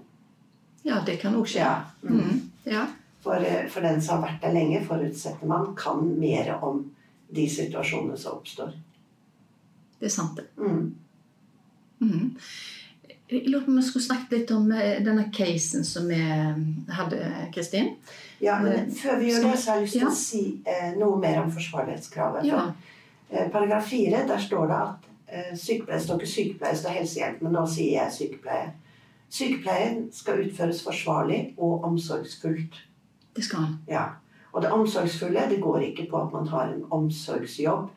Ja, 0.89 1.03
det 1.07 1.21
kan 1.23 1.37
òg 1.39 1.47
skje. 1.47 1.63
Ja. 1.63 1.85
Mm. 2.03 2.25
Mm. 2.25 2.41
ja. 2.73 2.89
For, 3.29 3.45
eh, 3.45 3.67
for 3.69 3.85
den 3.85 4.01
som 4.01 4.23
har 4.23 4.31
vært 4.31 4.45
der 4.47 4.55
lenge, 4.57 4.81
forutsetter 4.89 5.49
man 5.51 5.75
kan 5.77 6.01
mer 6.19 6.55
om 6.65 6.87
de 7.35 7.45
situasjonene 7.53 8.17
som 8.17 8.39
oppstår. 8.39 8.71
Det 10.01 10.07
er 10.09 10.15
sant, 10.15 10.39
det. 10.39 10.47
Mm. 10.57 10.95
Mm. 12.01 12.31
Jeg 13.29 13.43
lurer 13.51 13.67
på 13.67 13.73
om 13.75 13.77
vi 13.77 13.83
skulle 13.85 14.07
snakket 14.07 14.33
litt 14.33 14.53
om 14.55 14.71
eh, 14.73 15.03
denne 15.05 15.27
casen 15.35 15.85
som 15.85 16.09
vi 16.09 16.17
hadde, 16.97 17.19
Kristin. 17.53 17.91
Ja, 18.41 18.57
men 18.63 18.73
Eh, 18.73 18.89
før 19.03 19.19
vi 19.21 19.29
gjør 19.33 19.51
det, 19.51 19.59
så 19.59 19.71
har 19.75 19.77
jeg 19.83 19.85
lyst 19.85 19.99
til 19.99 20.07
Ja. 20.07 20.09
å 20.09 20.17
si 20.17 20.63
eh, 20.65 20.91
noe 20.97 21.21
mer 21.21 21.43
om 21.43 21.53
forsvarlighetskravet. 21.53 22.49
Ja. 22.49 22.65
For, 23.29 23.37
eh, 23.37 23.51
paragraf 23.53 23.91
4, 23.91 24.25
der 24.33 24.39
står 24.39 24.67
det 24.73 24.81
at 24.81 25.09
eh, 25.29 25.55
sykepleier 25.57 26.01
står 26.01 26.23
ikke 26.23 26.33
sykepleier, 26.33 26.81
står 26.81 26.97
helsehjelp, 27.03 27.43
men 27.43 27.53
nå 27.53 27.67
sier 27.69 27.99
jeg 27.99 28.17
sykepleier. 28.17 28.71
Sykepleien 29.29 30.07
skal 30.13 30.41
utføres 30.47 30.81
forsvarlig 30.87 31.55
og 31.59 31.85
omsorgsfullt. 31.85 32.85
Det 33.39 33.45
skal 33.47 33.59
han. 33.63 33.75
Ja. 33.87 34.05
Og 34.51 34.63
det 34.63 34.73
omsorgsfulle 34.75 35.45
det 35.51 35.61
går 35.63 35.85
ikke 35.93 36.09
på 36.11 36.19
at 36.19 36.33
man 36.33 36.49
har 36.51 36.73
en 36.73 36.85
omsorgsjobb. 36.91 37.91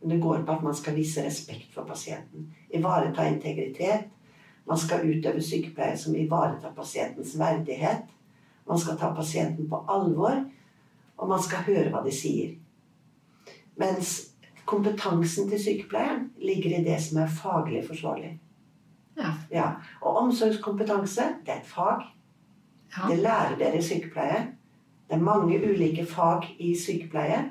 Men 0.00 0.10
det 0.10 0.22
går 0.22 0.42
på 0.46 0.52
at 0.52 0.62
man 0.62 0.74
skal 0.74 0.96
vise 0.96 1.22
respekt 1.22 1.74
for 1.74 1.86
pasienten. 1.86 2.48
Ivareta 2.74 3.28
integritet. 3.28 4.08
Man 4.66 4.78
skal 4.78 5.06
utøve 5.06 5.42
sykepleie 5.42 5.98
som 5.98 6.16
ivaretar 6.16 6.74
pasientens 6.74 7.38
verdighet. 7.38 8.02
Man 8.66 8.78
skal 8.78 8.98
ta 8.98 9.14
pasienten 9.14 9.70
på 9.70 9.84
alvor, 9.88 10.44
og 11.16 11.28
man 11.28 11.42
skal 11.42 11.62
høre 11.70 11.88
hva 11.94 12.02
de 12.04 12.12
sier. 12.14 12.56
Mens 13.78 14.32
kompetansen 14.66 15.48
til 15.50 15.62
sykepleieren 15.62 16.32
ligger 16.42 16.78
i 16.78 16.84
det 16.84 16.98
som 17.02 17.22
er 17.22 17.36
faglig 17.42 17.86
forsvarlig. 17.86 18.38
Ja. 19.16 19.34
Ja. 19.50 19.68
Og 20.00 20.16
omsorgskompetanse, 20.16 21.36
det 21.46 21.54
er 21.54 21.60
et 21.60 21.70
fag. 21.70 22.10
Ja. 22.96 23.08
Det 23.08 23.20
lærer 23.22 23.56
dere 23.58 23.78
i 23.78 23.84
sykepleie. 23.84 24.40
Det 25.08 25.16
er 25.16 25.22
mange 25.26 25.58
ulike 25.58 26.06
fag 26.06 26.46
i 26.58 26.74
sykepleie. 26.78 27.44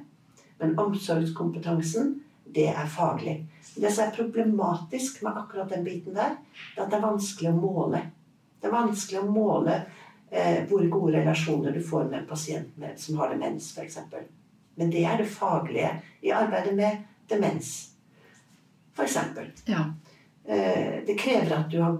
Men 0.59 0.79
omsorgskompetansen, 0.79 2.17
det 2.55 2.67
er 2.69 2.87
faglig. 2.91 3.37
Det 3.75 3.91
som 3.93 4.07
er 4.07 4.15
problematisk 4.15 5.21
med 5.23 5.37
akkurat 5.37 5.69
den 5.71 5.83
biten 5.83 6.15
der, 6.15 6.35
det 6.75 6.81
er 6.81 6.85
at 6.85 6.91
det 6.91 6.97
er 6.99 7.05
vanskelig 7.05 7.51
å 7.51 7.59
måle. 7.59 8.01
Det 8.59 8.67
er 8.67 8.75
vanskelig 8.75 9.21
å 9.21 9.29
måle 9.31 9.75
eh, 10.31 10.65
hvor 10.67 10.83
gode 10.91 11.19
relasjoner 11.19 11.75
du 11.75 11.79
får 11.83 12.09
med 12.09 12.19
en 12.21 12.27
pasient 12.27 12.77
med, 12.81 12.99
som 12.99 13.19
har 13.21 13.31
demens, 13.31 13.71
f.eks. 13.77 13.99
Men 14.75 14.91
det 14.91 15.05
er 15.07 15.21
det 15.21 15.29
faglige 15.31 15.93
i 16.25 16.33
arbeidet 16.35 16.75
med 16.75 17.03
demens, 17.31 17.73
f.eks. 18.95 19.17
ja. 19.69 19.85
eh, 20.47 20.99
Det 21.07 21.15
krever 21.19 21.55
at 21.61 21.71
du 21.71 21.79
har 21.83 21.99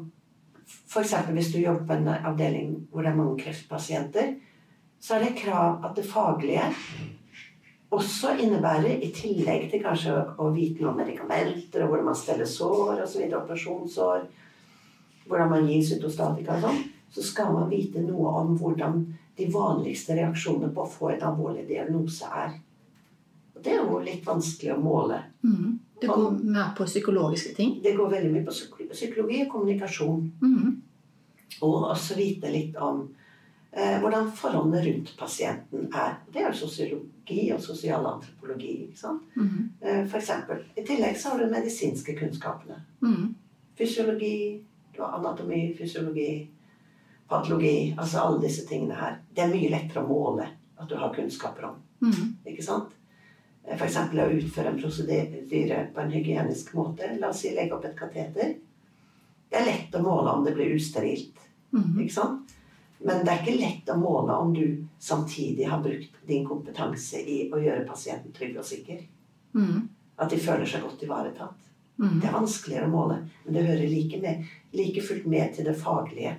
F.eks. 0.70 1.14
hvis 1.34 1.52
du 1.54 1.60
jobber 1.60 1.86
på 1.88 1.98
en 1.98 2.12
avdeling 2.14 2.76
hvor 2.92 3.06
det 3.06 3.12
er 3.12 3.18
mange 3.18 3.40
kreftpasienter, 3.42 4.36
så 5.00 5.16
er 5.16 5.26
det 5.26 5.40
krav 5.40 5.86
at 5.86 5.96
det 5.98 6.06
faglige 6.06 6.66
også 7.90 8.36
innebærer, 8.38 9.00
i 9.02 9.10
tillegg 9.14 9.70
til 9.72 9.82
kanskje 9.82 10.14
å 10.38 10.52
vite 10.54 10.84
noe 10.84 10.92
om 10.92 11.00
medikamenter, 11.02 11.88
hvordan 11.88 12.12
man 12.12 12.18
steller 12.18 12.46
sår 12.46 13.02
osv., 13.02 13.24
operasjonssår, 13.34 14.28
hvordan 15.26 15.50
man 15.50 15.70
gir 15.70 15.82
cytostatika 15.88 16.58
og 16.58 16.68
sånn, 16.68 16.84
så 17.10 17.26
skal 17.26 17.54
man 17.56 17.70
vite 17.72 18.04
noe 18.06 18.34
om 18.44 18.54
hvordan 18.60 19.02
de 19.40 19.48
vanligste 19.50 20.18
reaksjonene 20.20 20.70
på 20.76 20.84
å 20.84 20.92
få 20.92 21.14
en 21.16 21.26
alvorlig 21.32 21.66
diagnose 21.70 22.30
er. 22.30 22.60
Og 23.56 23.64
det 23.66 23.74
er 23.74 23.82
jo 23.82 24.02
litt 24.04 24.26
vanskelig 24.28 24.76
å 24.76 24.82
måle. 24.84 25.24
Mm. 25.42 25.80
Det 26.00 26.08
går 26.08 26.38
mer 26.44 26.76
på 26.78 26.86
psykologiske 26.88 27.56
ting. 27.58 27.80
Det 27.84 27.96
går 27.98 28.14
veldig 28.14 28.30
mye 28.36 28.46
på 28.46 28.54
psyko- 28.54 28.79
psykologi 28.94 29.44
og 29.46 29.52
kommunikasjon. 29.54 30.32
Mhm. 30.42 30.76
Og 31.62 31.90
også 31.90 32.16
vite 32.16 32.52
litt 32.52 32.76
om 32.78 33.02
eh, 33.74 33.98
hvordan 34.00 34.32
forholdene 34.32 34.84
rundt 34.86 35.16
pasienten 35.18 35.90
er. 35.94 36.16
Det 36.32 36.42
er 36.42 36.48
jo 36.50 36.58
sosiologi 36.68 37.52
og 37.54 37.62
sosialantropologi. 37.62 38.74
ikke 38.88 38.98
sant? 39.00 39.22
Mhm. 39.36 39.70
Eh, 39.82 40.06
for 40.08 40.18
eksempel. 40.18 40.64
I 40.78 40.86
tillegg 40.86 41.18
så 41.18 41.30
har 41.30 41.40
du 41.40 41.52
medisinske 41.52 42.16
kunnskapene. 42.20 42.82
Mhm. 43.02 43.36
Fysiologi, 43.78 44.62
du 44.96 45.02
har 45.02 45.18
anatomi, 45.20 45.76
fysiologi, 45.78 46.48
patologi. 47.30 47.96
Altså 47.98 48.20
alle 48.20 48.42
disse 48.42 48.68
tingene 48.68 48.96
her. 48.96 49.20
Det 49.36 49.44
er 49.44 49.54
mye 49.54 49.70
lettere 49.70 50.04
å 50.04 50.08
måle 50.08 50.48
at 50.78 50.90
du 50.90 50.96
har 50.96 51.14
kunnskaper 51.14 51.64
om. 51.64 51.76
Ikke 52.46 52.64
sant? 52.64 52.96
F.eks. 53.70 53.98
å 53.98 54.30
utføre 54.34 54.72
en 54.72 54.80
prosedyre 54.82 55.82
på 55.94 56.02
en 56.02 56.12
hygienisk 56.12 56.74
måte. 56.78 57.12
La 57.20 57.30
oss 57.30 57.44
si 57.44 57.52
legge 57.56 57.76
opp 57.76 57.86
et 57.86 57.98
kateter. 57.98 58.56
Det 59.50 59.58
er 59.58 59.66
lett 59.66 59.96
å 59.98 60.02
måle 60.04 60.32
om 60.32 60.44
det 60.46 60.54
blir 60.58 60.76
usterilt. 60.76 61.40
Mhm. 61.72 62.00
Ikke 62.04 62.14
sant? 62.14 62.56
Men 63.00 63.24
det 63.26 63.32
er 63.32 63.42
ikke 63.44 63.60
lett 63.62 63.90
å 63.94 63.96
måle 63.98 64.36
om 64.36 64.52
du 64.54 64.86
samtidig 65.00 65.70
har 65.70 65.80
brukt 65.84 66.16
din 66.28 66.46
kompetanse 66.48 67.22
i 67.22 67.38
å 67.48 67.62
gjøre 67.62 67.88
pasienten 67.88 68.34
trygg 68.36 68.58
og 68.60 68.66
sikker. 68.68 69.06
Mm. 69.56 69.88
At 70.20 70.34
de 70.34 70.40
føler 70.44 70.68
seg 70.68 70.84
godt 70.84 71.06
ivaretatt. 71.08 71.70
Mm. 72.00 72.18
Det 72.20 72.28
er 72.28 72.36
vanskeligere 72.36 72.90
å 72.90 72.92
måle, 72.92 73.22
men 73.46 73.56
det 73.56 73.64
hører 73.68 73.88
like, 73.88 74.20
med, 74.20 74.44
like 74.76 75.04
fullt 75.04 75.26
med 75.32 75.56
til 75.56 75.68
det 75.68 75.78
faglige. 75.80 76.36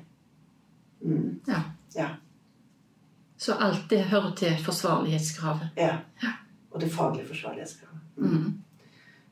Mm. 1.05 1.41
Ja. 1.49 1.63
Ja. 1.97 2.09
Så 3.41 3.57
alt 3.57 3.89
det 3.89 4.03
hører 4.13 4.35
til 4.37 4.61
forsvarlighetskravet. 4.65 5.73
ja. 5.81 5.97
Ja. 6.23 6.37
Og 6.71 6.81
det 6.81 6.93
faglige 6.93 7.27
forsvarlighetskravet. 7.27 8.03
Mm. 8.17 8.29
Mhm. 8.31 8.63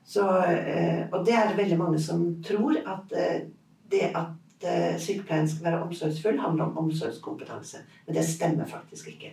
Så, 0.09 0.23
eh, 0.43 1.05
og 1.11 1.25
det 1.25 1.33
er 1.33 1.47
det 1.47 1.57
veldig 1.57 1.77
mange 1.77 1.99
som 2.01 2.43
tror 2.43 2.73
at 2.81 3.13
eh, 3.13 3.41
det 3.89 4.11
at 4.15 4.65
eh, 4.69 4.95
sykepleien 5.01 5.47
skal 5.49 5.65
være 5.71 5.83
omsorgsfull, 5.85 6.39
handler 6.39 6.69
om 6.69 6.77
omsorgskompetanse. 6.85 7.83
Men 8.07 8.15
det 8.19 8.25
stemmer 8.27 8.67
faktisk 8.69 9.07
ikke. 9.13 9.31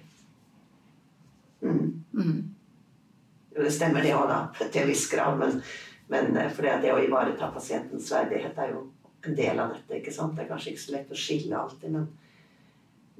Mm. 1.62 2.02
Mm. 2.12 2.54
Jo, 3.56 3.62
det 3.64 3.72
stemmer 3.72 4.02
det 4.04 4.14
òg, 4.16 4.28
da, 4.30 4.40
til 4.68 4.82
en 4.82 4.88
viss 4.90 5.06
grad. 5.12 5.38
Men, 5.40 5.58
men 6.12 6.36
eh, 6.36 6.50
for 6.52 6.66
det, 6.66 6.76
det 6.84 6.92
å 6.94 7.00
ivareta 7.02 7.50
pasientens 7.54 8.10
verdighet 8.12 8.58
er 8.64 8.72
jo 8.74 8.84
en 9.26 9.34
del 9.36 9.58
av 9.58 9.72
dette. 9.74 9.98
ikke 10.00 10.14
sant? 10.14 10.36
Det 10.36 10.44
er 10.44 10.50
kanskje 10.52 10.72
ikke 10.74 10.84
så 10.84 10.96
lett 10.96 11.12
å 11.12 11.18
skille 11.18 11.58
alltid, 11.58 11.92
men, 11.96 12.08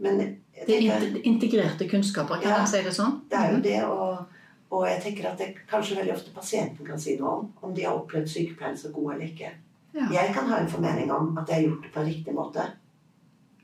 men 0.05 0.21
Det 0.67 0.77
er 0.87 1.07
integrerte 1.27 1.89
kunnskaper, 1.91 2.41
kan 2.43 2.53
Ja. 2.53 2.59
man 2.63 2.69
si 2.71 2.83
det 2.85 2.93
sånn? 2.95 3.21
det 3.31 3.39
er 3.41 3.53
jo 3.55 3.63
det, 3.65 3.79
og, 3.91 4.37
og 4.71 4.85
jeg 4.89 5.03
tenker 5.03 5.31
at 5.33 5.39
det 5.41 5.49
kanskje 5.69 5.97
veldig 5.99 6.15
ofte 6.15 6.35
pasienten 6.37 6.87
kan 6.87 7.01
si 7.01 7.17
noe 7.19 7.33
om. 7.41 7.49
Om 7.63 7.75
de 7.75 7.85
har 7.89 7.97
opplevd 7.99 8.29
sykepleien 8.31 8.77
så 8.79 8.93
god 8.95 9.15
eller 9.17 9.27
ikke. 9.33 9.51
Ja. 9.97 10.09
Jeg 10.13 10.35
kan 10.37 10.51
ha 10.51 10.61
en 10.61 10.69
formening 10.69 11.13
om 11.13 11.31
at 11.41 11.49
jeg 11.49 11.57
har 11.57 11.69
gjort 11.71 11.87
det 11.87 11.93
på 11.95 12.01
en 12.03 12.11
riktig 12.11 12.35
måte. 12.37 12.67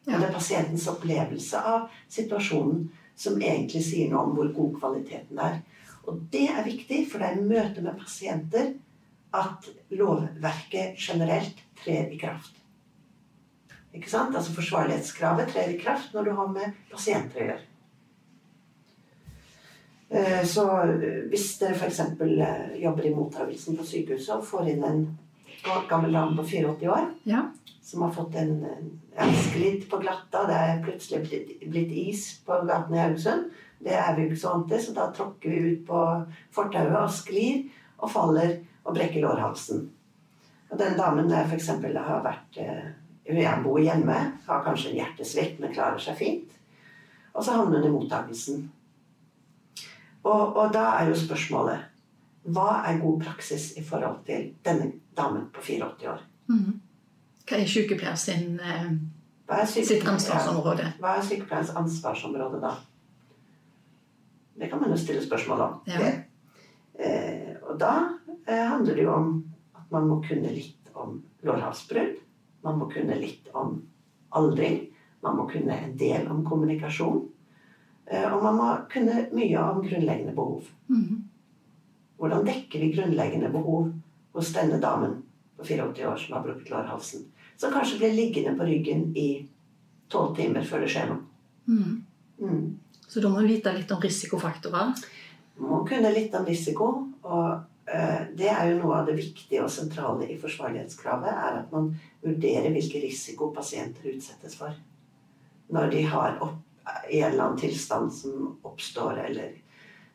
Ja. 0.03 0.19
det 0.19 0.27
er 0.27 0.33
pasientens 0.35 0.89
opplevelse 0.91 1.61
av 1.63 1.85
situasjonen 2.11 2.89
som 3.15 3.37
egentlig 3.39 3.85
sier 3.87 4.09
noe 4.11 4.25
om 4.27 4.33
hvor 4.35 4.49
god 4.57 4.73
kvaliteten 4.81 5.39
er. 5.39 5.61
Og 6.11 6.25
det 6.33 6.49
er 6.51 6.65
viktig, 6.67 7.05
for 7.11 7.23
det 7.23 7.29
er 7.29 7.39
i 7.39 7.45
møte 7.47 7.85
med 7.85 8.01
pasienter 8.01 8.73
at 9.33 9.69
lovverket 9.95 10.99
generelt 10.99 11.63
trer 11.85 12.11
i 12.11 12.19
kraft. 12.19 12.57
Ikke 13.95 14.11
sant? 14.11 14.35
Altså 14.35 14.57
Forsvarlighetskravet 14.57 15.53
trer 15.53 15.71
i 15.71 15.79
kraft 15.79 16.17
når 16.17 16.25
du 16.25 16.35
har 16.41 16.51
med 16.51 16.81
pasienter 16.91 17.39
å 17.39 17.47
gjøre. 17.47 17.67
Eh, 20.13 20.45
Så 20.49 20.67
eh, 20.83 21.21
hvis 21.31 21.47
dere 21.61 21.77
f.eks. 21.77 22.01
jobber 22.83 23.07
i 23.07 23.15
mottakelsen 23.15 23.79
på 23.79 23.87
sykehuset 23.87 24.35
og 24.35 24.49
får 24.49 24.73
inn 24.75 24.89
en 24.89 25.05
gammel 25.89 26.13
dame 26.13 26.37
på 26.37 26.45
84 26.49 26.89
år 26.91 27.11
Ja. 27.29 27.43
som 27.83 28.03
har 28.03 28.11
fått 28.15 28.35
en, 28.35 28.65
en 29.17 29.35
sklidd 29.35 29.89
på 29.91 29.99
glatta. 29.99 30.47
Det 30.47 30.55
er 30.55 30.83
plutselig 30.85 31.23
blitt, 31.29 31.71
blitt 31.71 31.93
is 31.93 32.39
på 32.47 32.61
gaten 32.67 32.95
i 32.95 33.01
Haugesund. 33.03 33.51
Det 33.83 33.93
er 33.99 34.15
vi 34.17 34.23
jo 34.23 34.31
ikke 34.31 34.41
så 34.41 34.53
vant 34.55 34.69
til, 34.71 34.81
så 34.85 34.95
da 34.95 35.09
tråkker 35.15 35.51
vi 35.51 35.73
ut 35.73 35.87
på 35.89 36.03
fortauet 36.55 36.95
og 37.01 37.11
sklir 37.11 37.65
og 37.99 38.11
faller 38.11 38.55
og 38.85 38.95
brekker 38.95 39.23
lårhalsen. 39.23 39.89
Og 40.71 40.79
den 40.79 40.97
damen 40.97 41.29
der 41.31 41.45
f.eks. 41.51 41.69
har 41.69 42.23
vært 42.25 42.63
Hun 43.29 43.39
Jeg 43.39 43.63
bor 43.63 43.79
hjemme, 43.79 44.15
har 44.47 44.65
kanskje 44.65 44.91
en 44.91 44.97
hjertesvikt, 44.97 45.61
men 45.61 45.75
klarer 45.75 45.99
seg 46.03 46.17
fint. 46.19 46.57
Og 47.35 47.45
så 47.45 47.55
havner 47.55 47.79
hun 47.79 47.87
i 47.87 47.93
mottakelsen. 47.93 48.65
Og, 50.25 50.57
og 50.57 50.73
da 50.75 50.89
er 50.99 51.11
jo 51.11 51.19
spørsmålet 51.19 51.85
Hva 52.55 52.83
er 52.89 52.99
god 53.03 53.23
praksis 53.23 53.73
i 53.79 53.85
forhold 53.87 54.25
til 54.27 54.51
denne 54.67 54.91
damen 55.17 55.49
på 55.53 55.63
84 55.63 56.09
år? 56.13 56.25
Mm. 56.49 56.81
Hva 57.49 57.59
er 57.59 57.69
sykepleier 57.69 58.17
sin, 58.17 58.59
er 58.61 59.67
sitt 59.69 60.07
ansvarsområde? 60.09 60.93
Hva 61.03 61.17
er 61.19 61.27
sykepleierens 61.27 61.73
ansvarsområde 61.77 62.61
da? 62.63 62.77
Det 64.55 64.69
kan 64.71 64.81
man 64.81 64.93
jo 64.93 65.01
stille 65.01 65.23
spørsmål 65.25 65.61
om. 65.61 65.81
Ja. 65.91 66.13
Eh, 66.95 67.57
og 67.63 67.79
da 67.81 67.93
eh, 68.47 68.65
handler 68.69 68.95
det 68.95 69.07
jo 69.07 69.13
om 69.15 69.31
at 69.75 69.91
man 69.91 70.09
må 70.09 70.21
kunne 70.25 70.53
litt 70.53 70.93
om 70.95 71.19
lårhalsbrudd. 71.43 72.21
Man 72.63 72.79
må 72.79 72.89
kunne 72.93 73.19
litt 73.19 73.49
om 73.59 73.81
aldring. 74.39 74.85
Man 75.23 75.39
må 75.39 75.49
kunne 75.51 75.77
en 75.77 75.97
del 75.99 76.29
om 76.31 76.45
kommunikasjon. 76.47 77.25
Eh, 78.07 78.29
og 78.29 78.43
man 78.45 78.59
må 78.61 78.71
kunne 78.93 79.27
mye 79.33 79.67
om 79.73 79.83
grunnleggende 79.83 80.37
behov. 80.37 80.69
Mm. 80.93 81.25
Hvordan 82.23 82.47
dekker 82.47 82.85
vi 82.85 82.93
grunnleggende 82.95 83.51
behov 83.51 83.91
hos 84.33 84.53
denne 84.55 84.79
damen 84.83 85.19
på 85.57 85.67
84 85.67 86.09
år 86.09 86.17
som 86.17 86.37
har 86.37 86.45
brukket 86.47 86.71
lårhalsen? 86.71 87.27
Som 87.57 87.73
kanskje 87.73 87.99
blir 87.99 88.17
liggende 88.17 88.55
på 88.59 88.67
ryggen 88.69 89.11
i 89.17 89.29
tolv 90.13 90.37
timer 90.37 90.65
før 90.67 90.85
det 90.85 90.93
skjer 90.93 91.11
noe. 91.11 91.23
Mm. 91.69 91.99
Mm. 92.43 92.65
Så 93.07 93.21
da 93.21 93.29
må 93.29 93.43
vi 93.43 93.57
vite 93.57 93.75
litt 93.77 93.93
om 93.93 94.01
risikofaktorer. 94.03 94.95
Man 95.61 95.71
må 95.71 95.83
kunne 95.89 96.11
litt 96.15 96.35
om 96.35 96.47
risiko. 96.49 96.89
Og 97.23 97.51
eh, 97.87 98.23
det 98.39 98.49
er 98.51 98.71
jo 98.71 98.81
noe 98.81 99.01
av 99.01 99.11
det 99.11 99.19
viktige 99.19 99.63
og 99.65 99.73
sentrale 99.73 100.29
i 100.33 100.39
forsvarlighetskravet. 100.41 101.29
er 101.31 101.61
At 101.61 101.75
man 101.75 101.93
vurderer 102.25 102.73
hvilken 102.73 103.05
risiko 103.05 103.53
pasienter 103.55 104.15
utsettes 104.15 104.57
for. 104.59 104.75
Når 105.73 105.93
de 105.93 106.07
har 106.09 106.41
opp, 106.45 106.59
i 107.11 107.21
en 107.21 107.33
eller 107.33 107.45
annen 107.45 107.61
tilstand 107.61 108.11
som 108.13 108.57
oppstår, 108.67 109.21
eller 109.29 109.53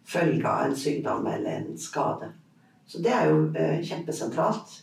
følge 0.08 0.50
av 0.50 0.66
en 0.66 0.76
sykdom 0.76 1.28
eller 1.28 1.62
en 1.62 1.78
skade. 1.80 2.34
Så 2.88 3.02
det 3.04 3.14
er 3.14 3.30
jo 3.30 3.40
eh, 3.58 3.80
kjempesentralt 3.84 4.78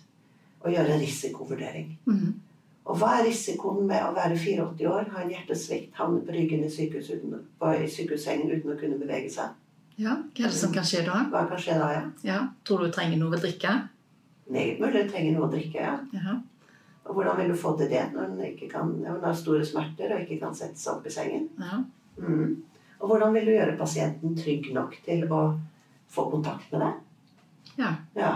å 0.64 0.72
gjøre 0.72 0.96
en 0.96 1.02
risikovurdering. 1.04 1.94
Mhm. 2.08 2.40
Og 2.84 2.98
hva 3.00 3.14
er 3.16 3.24
risikoen 3.24 3.86
med 3.88 4.02
å 4.04 4.12
være 4.12 4.36
84 4.36 4.88
år, 4.92 5.06
ha 5.14 5.22
en 5.22 5.30
hjertesvikt, 5.32 5.94
havne 5.96 6.18
på 6.20 6.34
ryggen 6.34 6.66
i, 6.66 6.68
sykehus 6.68 7.06
uten, 7.14 7.38
på, 7.56 7.70
i 7.80 7.86
sykehussengen 7.88 8.50
uten 8.50 8.74
å 8.74 8.76
kunne 8.76 8.98
bevege 9.00 9.30
seg? 9.32 9.54
Ja, 9.96 10.18
Hva 10.34 10.44
er 10.44 10.52
det 10.52 10.58
som 10.58 10.74
kan 10.74 10.84
skje 10.84 11.00
da? 11.06 11.22
Hva 11.32 11.46
kan 11.48 11.62
skje 11.64 11.78
da, 11.80 11.86
ja? 11.94 12.02
Ja. 12.26 12.40
Tror 12.66 12.82
du 12.82 12.90
du 12.90 12.92
trenger 12.92 13.22
noe 13.22 13.38
å 13.38 13.40
drikke? 13.40 13.72
Meget 14.52 14.82
mulig 14.82 15.06
du 15.06 15.14
trenger 15.14 15.38
noe 15.38 15.48
å 15.48 15.54
drikke, 15.54 15.80
ja. 15.80 15.94
Ja. 16.12 16.36
Og 17.04 17.16
hvordan 17.16 17.40
vil 17.40 17.54
du 17.54 17.56
få 17.56 17.72
til 17.78 17.88
det 17.88 18.04
når 18.12 18.28
hun, 18.34 18.44
ikke 18.50 18.68
kan, 18.68 18.92
når 19.00 19.16
hun 19.16 19.26
har 19.30 19.40
store 19.40 19.64
smerter 19.64 20.12
og 20.12 20.26
ikke 20.26 20.42
kan 20.44 20.56
sette 20.56 20.80
seg 20.80 20.98
opp 20.98 21.08
i 21.08 21.16
sengen? 21.16 21.48
ja. 21.60 21.80
Mm. 22.20 22.62
Og 23.02 23.10
hvordan 23.10 23.34
vil 23.34 23.48
du 23.48 23.52
gjøre 23.52 23.76
pasienten 23.76 24.36
trygg 24.38 24.70
nok 24.72 24.94
til 25.04 25.24
å 25.28 25.40
få 26.14 26.28
kontakt 26.30 26.70
med 26.72 26.84
deg? 26.84 27.00
Ja. 27.78 27.94
Ja, 28.16 28.34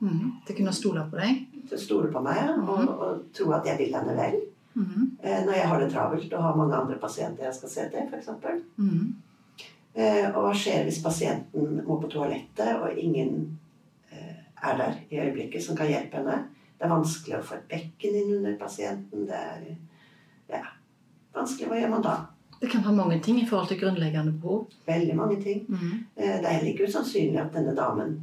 Mm. 0.00 0.30
Til 0.46 0.54
å 0.54 0.56
kunne 0.56 0.72
stole 0.72 1.02
på 1.10 1.18
deg. 1.20 1.40
til 1.68 1.76
å 1.76 1.80
stole 1.80 2.08
på 2.08 2.20
meg 2.24 2.38
ja, 2.40 2.54
og, 2.56 2.88
og 2.88 3.18
tro 3.36 3.50
at 3.52 3.66
jeg 3.68 3.76
vil 3.78 3.92
henne 3.92 4.14
vel. 4.16 4.38
Mm. 4.72 5.10
Eh, 5.20 5.42
når 5.44 5.52
jeg 5.58 5.66
har 5.68 5.82
det 5.82 5.88
travelt 5.92 6.32
og 6.32 6.42
har 6.42 6.56
mange 6.56 6.78
andre 6.78 6.96
pasienter 7.02 7.44
jeg 7.44 7.54
skal 7.58 7.68
se 7.68 7.84
til, 7.92 8.06
f.eks. 8.08 8.30
Mm. 8.80 9.12
Eh, 9.94 10.24
og 10.30 10.38
hva 10.46 10.54
skjer 10.56 10.86
hvis 10.86 11.02
pasienten 11.04 11.82
må 11.84 11.98
på 12.00 12.08
toalettet, 12.14 12.80
og 12.80 12.96
ingen 12.96 13.58
eh, 14.08 14.40
er 14.62 14.80
der 14.80 14.96
i 15.10 15.20
øyeblikket 15.20 15.66
som 15.66 15.76
kan 15.76 15.90
hjelpe 15.90 16.22
henne? 16.22 16.38
Det 16.78 16.88
er 16.88 16.94
vanskelig 16.94 17.36
å 17.36 17.44
få 17.44 17.58
et 17.58 17.68
bekken 17.74 18.16
inn 18.22 18.34
under 18.38 18.56
pasienten. 18.56 19.28
Det 19.28 19.36
er 19.36 19.68
ja, 20.54 20.64
vanskelig. 21.36 21.68
Hva 21.68 21.82
gjør 21.82 21.92
man 21.98 22.08
da? 22.08 22.16
Det 22.60 22.70
kan 22.72 22.84
være 22.84 22.96
mange 22.96 23.20
ting 23.20 23.36
i 23.42 23.46
forhold 23.48 23.68
til 23.68 23.82
grunnleggende 23.84 24.32
behov. 24.40 24.64
Veldig 24.88 25.16
mange 25.16 25.36
ting. 25.44 25.66
Eh, 26.16 26.38
det 26.40 26.40
er 26.40 26.56
heller 26.56 26.72
ikke 26.72 26.88
usannsynlig 26.88 27.40
at 27.44 27.52
denne 27.52 27.76
damen, 27.76 28.16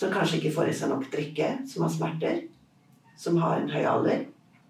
som 0.00 0.12
kanskje 0.12 0.38
ikke 0.40 0.54
får 0.54 0.70
i 0.70 0.76
seg 0.76 0.92
nok 0.92 1.08
drikke, 1.12 1.48
som 1.68 1.84
har 1.84 1.90
smerter, 1.92 2.44
som 3.20 3.40
har 3.42 3.58
en 3.60 3.72
høy 3.72 3.82
alder, 3.84 4.22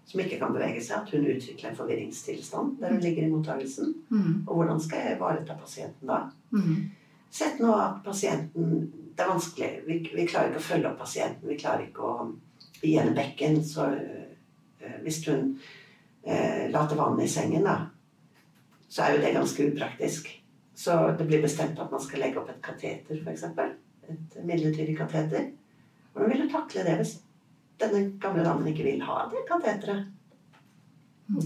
som 0.07 0.19
ikke 0.19 0.39
kan 0.41 0.51
bevege 0.51 0.81
seg, 0.83 1.05
at 1.05 1.13
hun 1.13 1.27
utvikler 1.31 1.69
en 1.69 1.77
forvirringstilstand 1.77 2.73
der 2.81 2.91
hun 2.91 3.03
ligger 3.03 3.23
i 3.23 3.29
mottagelsen. 3.31 3.93
Mm. 4.09 4.41
Og 4.47 4.57
hvordan 4.57 4.81
skal 4.83 5.05
jeg 5.05 5.15
ivareta 5.15 5.55
pasienten 5.55 6.11
da? 6.11 6.17
Mm. 6.51 6.89
Sett 7.31 7.61
nå 7.63 7.71
at 7.77 8.01
pasienten 8.03 8.89
Det 9.11 9.25
er 9.25 9.29
vanskelig. 9.29 9.69
Vi, 9.85 9.95
vi 10.15 10.25
klarer 10.25 10.49
ikke 10.49 10.61
å 10.61 10.65
følge 10.65 10.89
opp 10.89 10.99
pasienten. 11.03 11.47
Vi 11.47 11.57
klarer 11.59 11.83
ikke 11.83 12.07
å 12.07 12.27
gi 12.81 12.93
henne 12.95 13.11
bekken. 13.13 13.57
Så 13.67 13.85
øh, 13.91 14.95
hvis 15.03 15.19
hun 15.27 15.51
øh, 16.25 16.63
later 16.71 16.97
vannet 16.97 17.27
i 17.27 17.31
sengen, 17.31 17.67
da, 17.67 17.75
så 18.87 19.03
er 19.03 19.13
jo 19.13 19.21
det 19.21 19.33
ganske 19.35 19.67
upraktisk. 19.67 20.31
Så 20.73 20.95
det 21.19 21.27
blir 21.27 21.43
bestemt 21.43 21.79
at 21.79 21.91
man 21.91 22.01
skal 22.01 22.23
legge 22.23 22.39
opp 22.39 22.49
et 22.49 22.63
kateter, 22.63 23.19
f.eks. 23.19 23.43
Et 24.11 24.39
midlertidig 24.43 24.97
kateter. 24.97 25.51
Hvordan 26.13 26.31
vil 26.31 26.43
du 26.43 26.51
takle 26.51 26.83
det 26.87 26.97
hvis 26.99 27.13
denne 27.81 28.03
gamle 28.21 28.43
damen 28.45 28.67
ikke 28.67 28.85
vil 28.85 29.05
ha 29.07 29.23
det 29.31 29.45
kateteret? 29.47 30.09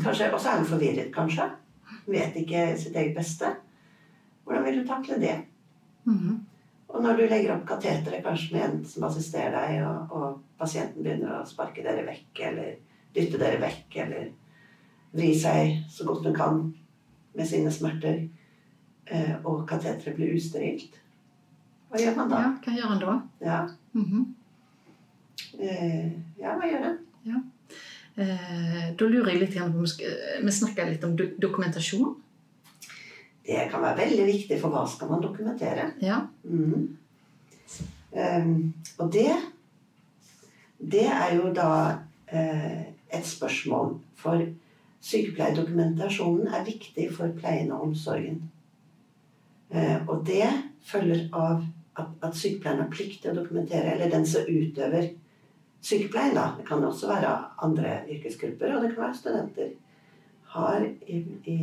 Kanskje, 0.02 0.34
Og 0.34 0.42
så 0.42 0.50
er 0.50 0.58
hun 0.58 0.66
forvirret, 0.66 1.14
kanskje. 1.14 1.46
Vet 2.10 2.36
ikke 2.42 2.66
sitt 2.78 2.96
eget 2.96 3.16
beste. 3.16 3.52
Hvordan 4.44 4.66
vil 4.66 4.80
du 4.82 4.88
takle 4.88 5.20
det? 5.22 5.36
Mm. 6.06 6.40
Og 6.88 7.04
når 7.04 7.18
du 7.18 7.24
legger 7.28 7.56
opp 7.56 7.66
kateteret 7.68 8.24
kanskje 8.24 8.56
med 8.56 8.66
en 8.66 8.82
som 8.88 9.06
assisterer 9.08 9.54
deg, 9.56 9.86
og, 9.86 10.12
og 10.16 10.60
pasienten 10.60 11.04
begynner 11.04 11.40
å 11.40 11.46
sparke 11.50 11.84
dere 11.86 12.06
vekk, 12.08 12.42
eller 12.50 12.76
dytte 13.16 13.42
dere 13.42 13.62
vekk, 13.62 13.98
eller 14.06 14.30
vri 15.16 15.32
seg 15.40 15.82
så 15.92 16.06
godt 16.08 16.28
hun 16.30 16.38
kan 16.38 16.62
med 17.36 17.50
sine 17.50 17.72
smerter, 17.74 18.22
eh, 19.06 19.34
og 19.44 19.66
kateteret 19.70 20.18
blir 20.18 20.36
usterilt, 20.38 21.02
hva 21.90 22.02
gjør 22.02 22.16
man 22.18 22.30
da? 22.30 22.40
Ja, 22.42 22.52
hva 22.66 22.76
gjør 22.78 22.92
han 22.92 23.00
da? 23.00 23.16
Ja, 23.42 23.60
Mhm. 23.94 24.36
eh, 25.60 26.12
ja 26.40 26.56
hva 26.58 26.70
gjør 26.72 26.86
en? 26.90 26.98
Eh, 28.18 28.94
da 28.96 29.06
lurer 29.06 29.32
jeg 29.34 29.40
litt 29.42 29.56
igjen 29.58 29.74
på 29.74 29.82
Vi 29.82 29.88
snakker 29.92 30.52
snakka 30.52 30.86
litt 30.90 31.04
om 31.04 31.16
do 31.16 31.26
dokumentasjon. 31.38 32.16
Det 33.46 33.70
kan 33.72 33.82
være 33.82 33.98
veldig 33.98 34.26
viktig, 34.26 34.60
for 34.62 34.70
hva 34.74 34.86
skal 34.88 35.10
man 35.10 35.22
dokumentere? 35.22 35.92
Ja. 36.02 36.22
Mm. 36.44 36.98
Um, 38.16 38.74
og 39.00 39.12
det 39.12 39.36
Det 40.92 41.06
er 41.08 41.36
jo 41.36 41.54
da 41.54 41.98
eh, 42.32 42.82
et 43.12 43.26
spørsmål. 43.26 44.00
For 44.16 44.42
sykepleierdokumentasjonen 45.02 46.48
er 46.48 46.66
viktig 46.66 47.10
for 47.16 47.28
pleien 47.40 47.72
og 47.72 47.82
omsorgen. 47.90 48.42
Eh, 49.72 49.98
og 50.08 50.26
det 50.26 50.48
følger 50.86 51.30
av 51.34 51.64
at, 51.96 52.10
at 52.22 52.36
sykepleieren 52.36 52.84
har 52.84 52.92
plikt 52.92 53.22
til 53.24 53.32
å 53.32 53.38
dokumentere, 53.40 53.94
eller 53.94 54.12
den 54.12 54.26
som 54.28 54.48
utøver 54.50 55.12
sykepleien, 55.86 56.36
da. 56.36 56.50
Det 56.58 56.66
kan 56.68 56.84
også 56.84 57.12
være 57.12 57.36
andre 57.66 58.02
yrkesgrupper, 58.12 58.76
og 58.76 58.84
det 58.84 58.94
kan 58.94 59.06
være 59.06 59.20
studenter. 59.22 59.72
Har 60.56 60.86
i, 61.08 61.22
i 61.52 61.60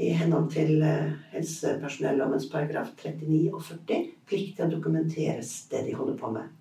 i 0.00 0.10
henhold 0.14 0.50
til 0.52 0.82
eh, 0.86 1.12
helsepersonellovens 1.32 2.46
paragraf 2.52 2.92
39 2.96 3.54
og 3.54 3.62
40 3.64 4.04
plikt 4.28 4.56
til 4.58 4.66
å 4.66 4.72
dokumentere 4.72 5.42
det 5.42 5.82
de 5.86 5.96
holder 5.96 6.18
på 6.20 6.30
med. 6.34 6.52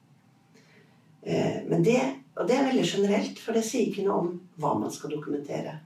Eh, 1.23 1.61
Men 1.69 1.85
det, 1.85 1.99
og 2.35 2.47
det 2.47 2.57
er 2.57 2.65
veldig 2.71 2.87
generelt, 2.87 3.39
for 3.39 3.53
det 3.53 3.63
sier 3.67 3.89
ikke 3.89 4.07
noe 4.07 4.23
om 4.23 4.33
hva 4.57 4.73
man 4.79 4.91
skal 4.91 5.13
dokumentere. 5.13 5.77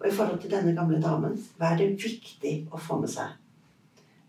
Og 0.00 0.08
i 0.08 0.14
forhold 0.16 0.40
til 0.42 0.50
denne 0.50 0.74
gamle 0.74 0.98
damen, 1.02 1.38
hva 1.58 1.72
er 1.72 1.78
det 1.78 2.02
viktig 2.02 2.54
å 2.72 2.80
få 2.80 2.98
med 3.00 3.12
seg? 3.12 3.38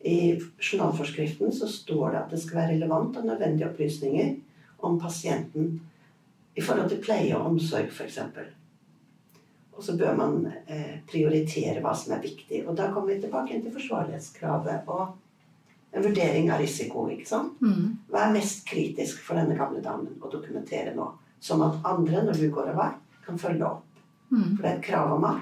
I 0.03 0.39
journalforskriften 0.60 1.51
så 1.55 1.67
står 1.67 2.12
det 2.12 2.19
at 2.19 2.33
det 2.33 2.41
skal 2.43 2.60
være 2.60 2.74
relevant 2.74 3.17
og 3.17 3.25
nødvendige 3.25 3.69
opplysninger 3.69 4.33
om 4.83 5.00
pasienten 5.00 5.81
i 6.55 6.61
forhold 6.61 6.89
til 6.89 7.01
pleie 7.01 7.37
og 7.37 7.53
omsorg, 7.53 7.87
f.eks. 7.92 8.20
Og 9.74 9.83
så 9.83 9.96
bør 9.98 10.16
man 10.16 10.48
eh, 10.68 11.00
prioritere 11.09 11.81
hva 11.81 11.96
som 11.98 12.13
er 12.13 12.22
viktig. 12.22 12.66
Og 12.68 12.75
da 12.77 12.92
kommer 12.92 13.13
vi 13.13 13.22
tilbake 13.24 13.61
til 13.61 13.74
forsvarlighetskravet 13.74 14.92
og 14.92 15.07
en 15.94 16.03
vurdering 16.03 16.51
av 16.51 16.61
risiko. 16.61 17.07
ikke 17.09 17.29
sant? 17.29 17.61
Mhm. 17.61 17.98
Hva 18.09 18.27
er 18.27 18.35
mest 18.37 18.68
kritisk 18.68 19.24
for 19.24 19.39
denne 19.39 19.57
gamle 19.57 19.81
damen 19.81 20.20
å 20.22 20.29
dokumentere 20.31 20.94
nå? 20.96 21.09
Sånn 21.42 21.63
at 21.66 21.81
andre, 21.85 22.24
når 22.24 22.39
du 22.39 22.50
går 22.51 22.70
av 22.70 22.75
vei, 22.75 22.92
kan 23.25 23.37
følge 23.37 23.66
opp. 23.66 23.83
Mhm. 24.29 24.55
For 24.55 24.61
det 24.61 24.72
er 24.72 24.77
et 24.77 24.85
krav 24.85 25.13
om 25.18 25.24
at 25.24 25.42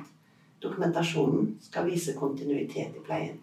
dokumentasjonen 0.61 1.55
skal 1.61 1.85
vise 1.85 2.13
kontinuitet 2.13 2.95
i 2.95 3.05
pleien. 3.05 3.39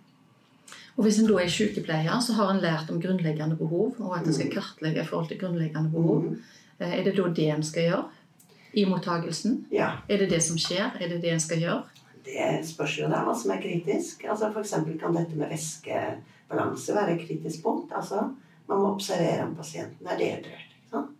Og 0.99 1.05
Hvis 1.07 1.19
en 1.23 1.29
da 1.31 1.37
er 1.39 1.49
sykepleier, 1.53 2.21
så 2.21 2.35
har 2.35 2.49
en 2.51 2.61
lært 2.63 2.89
om 2.91 2.99
grunnleggende 3.01 3.57
behov, 3.57 3.95
og 4.01 4.17
at 4.19 4.27
en 4.27 4.33
skal 4.35 4.47
Mm. 4.49 4.53
kartlegge 4.53 5.01
i 5.01 5.05
forhold 5.07 5.29
til 5.29 5.39
grunnleggende 5.39 5.91
behov. 5.93 6.23
Mhm. 6.25 6.41
Eh, 6.81 6.99
Er 6.99 7.05
det 7.05 7.17
da 7.17 7.29
det 7.29 7.49
en 7.55 7.63
skal 7.63 7.83
gjøre 7.83 8.05
i 8.75 8.85
mottagelsen? 8.85 9.65
Ja, 9.73 9.91
Er 10.09 10.17
det 10.19 10.31
det 10.31 10.43
som 10.43 10.57
skjer? 10.59 10.91
Er 11.01 11.09
det 11.09 11.23
det 11.23 11.33
en 11.33 11.41
skal 11.41 11.59
gjøre? 11.59 11.83
det 12.25 12.67
spørs 12.67 12.99
jo 12.99 13.09
da 13.09 13.23
hva 13.25 13.35
som 13.35 13.51
er 13.51 13.61
kritisk. 13.63 14.25
Altså 14.29 14.53
eksempel 14.61 14.99
kan 15.01 15.15
dette 15.15 15.37
med 15.37 15.49
væskebalanse 15.49 16.95
være 16.95 17.13
et 17.15 17.29
kritisk 17.29 17.63
punkt. 17.63 17.93
Altså, 17.97 18.35
man 18.69 18.79
må 18.79 18.95
observere 18.95 19.45
om 19.47 19.55
pasienten 19.57 20.07
er 20.07 20.17
dehydrert. 20.19 20.75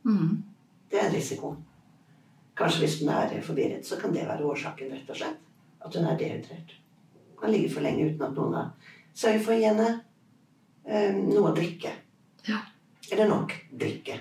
Mm. 0.05 0.43
Det 0.91 0.99
er 1.03 1.09
en 1.09 1.15
risiko. 1.15 1.55
Kanskje 2.57 2.79
hvis 2.79 3.01
hun 3.01 3.09
er 3.09 3.41
forvirret, 3.43 3.87
så 3.87 3.97
kan 4.01 4.13
det 4.13 4.27
være 4.27 4.45
årsaken, 4.45 4.93
rett 4.93 5.11
og 5.11 5.17
slett. 5.17 5.37
At 5.87 5.95
hun 5.95 6.05
er 6.05 6.17
dehydrert. 6.19 6.75
Kan 7.41 7.51
ligge 7.53 7.71
for 7.71 7.81
lenge 7.81 8.05
uten 8.11 8.23
at 8.23 8.35
noen 8.35 8.55
har 8.55 8.71
sørget 9.19 9.45
for 9.45 9.55
å 9.55 9.59
gi 9.59 9.67
henne 9.67 9.91
eh, 10.87 11.15
noe 11.19 11.51
å 11.51 11.55
drikke. 11.57 11.93
Ja. 12.49 12.63
Eller 13.11 13.31
nok 13.31 13.55
drikke. 13.81 14.19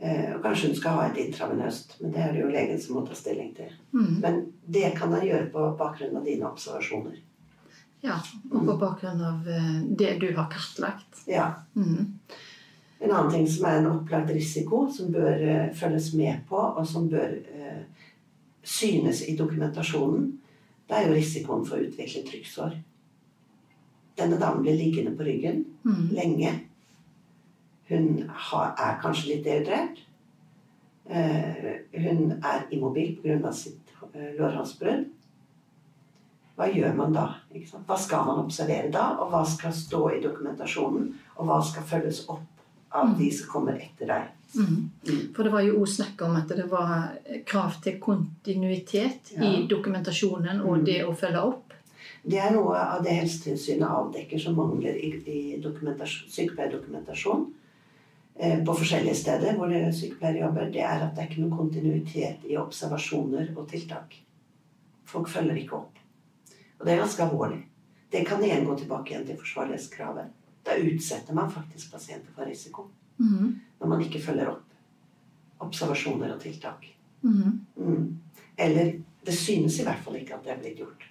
Eh, 0.00 0.34
og 0.36 0.42
kanskje 0.44 0.70
hun 0.70 0.76
skal 0.78 0.98
ha 0.98 1.06
et 1.08 1.18
intravenøst, 1.24 1.96
men 2.02 2.12
det 2.14 2.20
er 2.22 2.34
det 2.34 2.42
jo 2.44 2.50
legen 2.52 2.78
som 2.82 2.98
må 2.98 3.06
ta 3.06 3.16
stilling 3.18 3.50
til. 3.56 3.72
Mm. 3.92 4.12
Men 4.22 4.44
det 4.66 4.92
kan 4.98 5.12
han 5.14 5.26
gjøre 5.26 5.48
på 5.54 5.70
bakgrunn 5.78 6.20
av 6.20 6.28
dine 6.28 6.46
observasjoner. 6.46 7.16
Ja, 8.04 8.20
og 8.52 8.62
på 8.62 8.76
bakgrunn 8.78 9.24
av 9.26 9.48
eh, 9.50 9.80
det 9.98 10.14
du 10.22 10.28
har 10.36 10.46
kartlagt. 10.52 11.24
Ja. 11.26 11.50
Mm. 11.74 12.14
En 12.98 13.10
annen 13.10 13.32
ting 13.32 13.48
som 13.50 13.66
er 13.66 13.80
en 13.80 13.90
opplagt 13.90 14.30
risiko, 14.34 14.84
som 14.90 15.12
bør 15.14 15.38
uh, 15.38 15.66
følges 15.74 16.08
med 16.18 16.40
på, 16.48 16.58
og 16.58 16.86
som 16.86 17.04
bør 17.10 17.30
uh, 17.30 18.08
synes 18.66 19.22
i 19.22 19.36
dokumentasjonen, 19.38 20.32
det 20.88 20.96
er 20.96 21.06
jo 21.06 21.14
risikoen 21.14 21.62
for 21.66 21.78
å 21.78 21.84
utvikle 21.86 22.24
trykksår. 22.26 22.74
Denne 24.18 24.38
damen 24.40 24.62
blir 24.62 24.74
liggende 24.78 25.14
på 25.16 25.26
ryggen 25.26 25.64
mm. 25.84 26.08
lenge. 26.16 26.54
Hun 27.88 28.08
har, 28.28 28.74
er 28.76 28.98
kanskje 29.02 29.34
litt 29.34 29.44
dehydrert. 29.46 30.02
Uh, 31.08 31.70
hun 31.94 32.34
er 32.44 32.66
immobil 32.74 33.14
pga. 33.22 33.52
sitt 33.52 33.94
uh, 34.02 34.34
lårhalsbrudd. 34.38 35.06
Hva 36.58 36.66
gjør 36.74 36.96
man 36.98 37.14
da? 37.14 37.26
Hva 37.86 37.96
skal 37.96 38.26
man 38.26 38.42
observere 38.42 38.90
da? 38.92 39.12
Og 39.22 39.30
hva 39.30 39.44
skal 39.46 39.72
stå 39.72 40.00
i 40.16 40.22
dokumentasjonen? 40.24 41.12
Og 41.38 41.46
hva 41.46 41.60
skal 41.62 41.86
følges 41.86 42.24
opp 42.28 42.64
av 42.98 43.12
de 43.18 43.28
som 43.30 43.46
kommer 43.52 43.78
etter 43.78 44.10
deg? 44.10 44.34
Mhm. 44.56 44.90
Mm. 45.06 45.22
For 45.36 45.44
det 45.44 45.52
var 45.52 45.62
jo 45.62 45.78
også 45.80 45.94
snakk 46.02 46.22
om 46.26 46.36
at 46.36 46.48
det 46.48 46.66
var 46.70 47.14
krav 47.46 47.78
til 47.84 48.00
kontinuitet 48.00 49.32
Ja. 49.36 49.44
i 49.44 49.66
dokumentasjonen 49.70 50.60
og 50.60 50.78
Mm. 50.78 50.84
det 50.84 51.04
å 51.04 51.14
følge 51.14 51.42
opp. 51.42 51.67
Det 52.28 52.38
er 52.44 52.52
noe 52.52 52.76
av 52.76 53.02
det 53.04 53.14
Helsetilsynet 53.16 53.88
avdekker 53.88 54.40
som 54.42 54.56
mangler 54.58 54.96
i, 55.00 55.10
i 55.24 55.60
sykepleierdokumentasjon 55.62 57.46
eh, 58.36 58.58
på 58.64 58.74
forskjellige 58.80 59.14
steder 59.16 59.56
hvor 59.56 59.72
det 59.72 59.94
sykepleiere 59.96 60.42
jobber. 60.44 60.68
Det 60.74 60.82
er 60.84 61.06
at 61.06 61.14
det 61.16 61.24
er 61.24 61.30
ikke 61.30 61.44
noen 61.44 61.56
kontinuitet 61.56 62.44
i 62.50 62.58
observasjoner 62.60 63.54
og 63.56 63.68
tiltak. 63.70 64.18
Folk 65.08 65.30
følger 65.32 65.56
ikke 65.62 65.78
opp. 65.78 66.02
Og 66.78 66.84
det 66.84 66.94
er 66.94 67.00
ganske 67.00 67.24
alvorlig. 67.24 67.62
Det 68.12 68.26
kan 68.28 68.44
igjen 68.44 68.66
gå 68.68 68.76
tilbake 68.76 69.14
igjen 69.14 69.26
til 69.28 69.40
forsvarlighetskravet. 69.40 70.28
Da 70.68 70.76
utsetter 70.84 71.36
man 71.36 71.50
faktisk 71.52 71.92
pasienter 71.92 72.32
for 72.36 72.44
risiko 72.48 72.90
Mhm. 73.18 73.60
når 73.80 73.88
man 73.88 74.00
ikke 74.04 74.20
følger 74.22 74.48
opp 74.52 74.64
observasjoner 75.60 76.34
og 76.34 76.40
tiltak. 76.40 76.84
Mhm. 77.22 77.60
Mm. 77.76 78.18
Eller 78.56 78.92
det 79.26 79.34
synes 79.34 79.80
i 79.80 79.82
hvert 79.82 79.98
fall 80.04 80.14
ikke 80.16 80.34
at 80.36 80.44
det 80.44 80.52
er 80.52 80.60
blitt 80.60 80.78
gjort. 80.78 81.07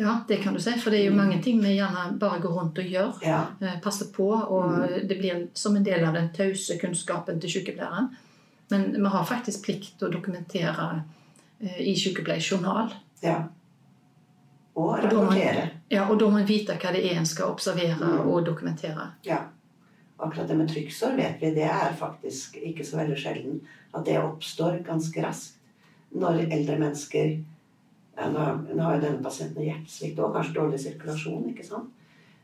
Ja, 0.00 0.14
det 0.28 0.38
kan 0.42 0.54
du 0.56 0.60
si. 0.64 0.72
For 0.80 0.90
det 0.94 1.02
er 1.02 1.10
jo 1.10 1.16
mange 1.18 1.36
ting 1.44 1.58
vi 1.60 1.74
gjerne 1.76 2.06
bare 2.18 2.40
går 2.40 2.54
rundt 2.56 2.78
og 2.80 2.84
gjør. 2.88 3.18
Ja, 3.26 3.42
eh, 3.60 3.76
Passer 3.84 4.08
på, 4.14 4.30
og 4.32 4.88
det 5.08 5.18
blir 5.20 5.46
som 5.54 5.76
en 5.76 5.84
del 5.84 6.04
av 6.08 6.14
den 6.16 6.30
tause 6.32 6.78
kunnskapen 6.80 7.40
til 7.42 7.50
sykepleieren. 7.58 8.08
Men 8.70 8.92
vi 8.96 9.12
har 9.12 9.24
faktisk 9.28 9.64
plikt 9.66 9.98
til 9.98 10.08
å 10.08 10.12
dokumentere 10.14 11.02
eh, 11.60 11.80
i 11.90 11.94
sykepleierjournal. 12.00 12.94
ja. 13.22 13.38
Og 14.74 14.86
Og 14.94 14.98
rapportere. 15.02 15.64
Ja, 15.90 16.04
og 16.08 16.18
da 16.20 16.28
må 16.30 16.38
en 16.38 16.46
vite 16.46 16.76
hva 16.78 16.92
det 16.94 17.00
er 17.04 17.18
en 17.18 17.26
skal 17.26 17.50
observere 17.50 17.98
Mm. 18.06 18.28
og 18.30 18.44
dokumentere. 18.46 19.08
Ja. 19.26 19.38
Akkurat 20.18 20.48
det 20.48 20.56
med 20.56 20.68
trykksår 20.70 21.16
vet 21.16 21.40
vi, 21.40 21.50
det 21.54 21.64
er 21.64 21.92
faktisk 21.98 22.56
ikke 22.56 22.84
så 22.86 22.96
veldig 23.00 23.16
sjelden 23.18 23.60
at 23.94 24.04
det 24.06 24.18
oppstår 24.22 24.78
ganske 24.86 25.22
raskt 25.24 25.56
når 26.14 26.46
eldre 26.52 26.78
mennesker 26.78 27.34
Nå 28.20 28.44
nå 28.74 28.82
har 28.82 28.94
jo 28.96 29.00
denne 29.06 29.24
pasienten 29.24 29.64
hjertesvikt 29.64 30.18
og 30.20 30.34
kanskje 30.34 30.54
dårlig 30.58 30.80
sirkulasjon, 30.82 31.48
ikke 31.52 31.64
sant? 31.66 31.88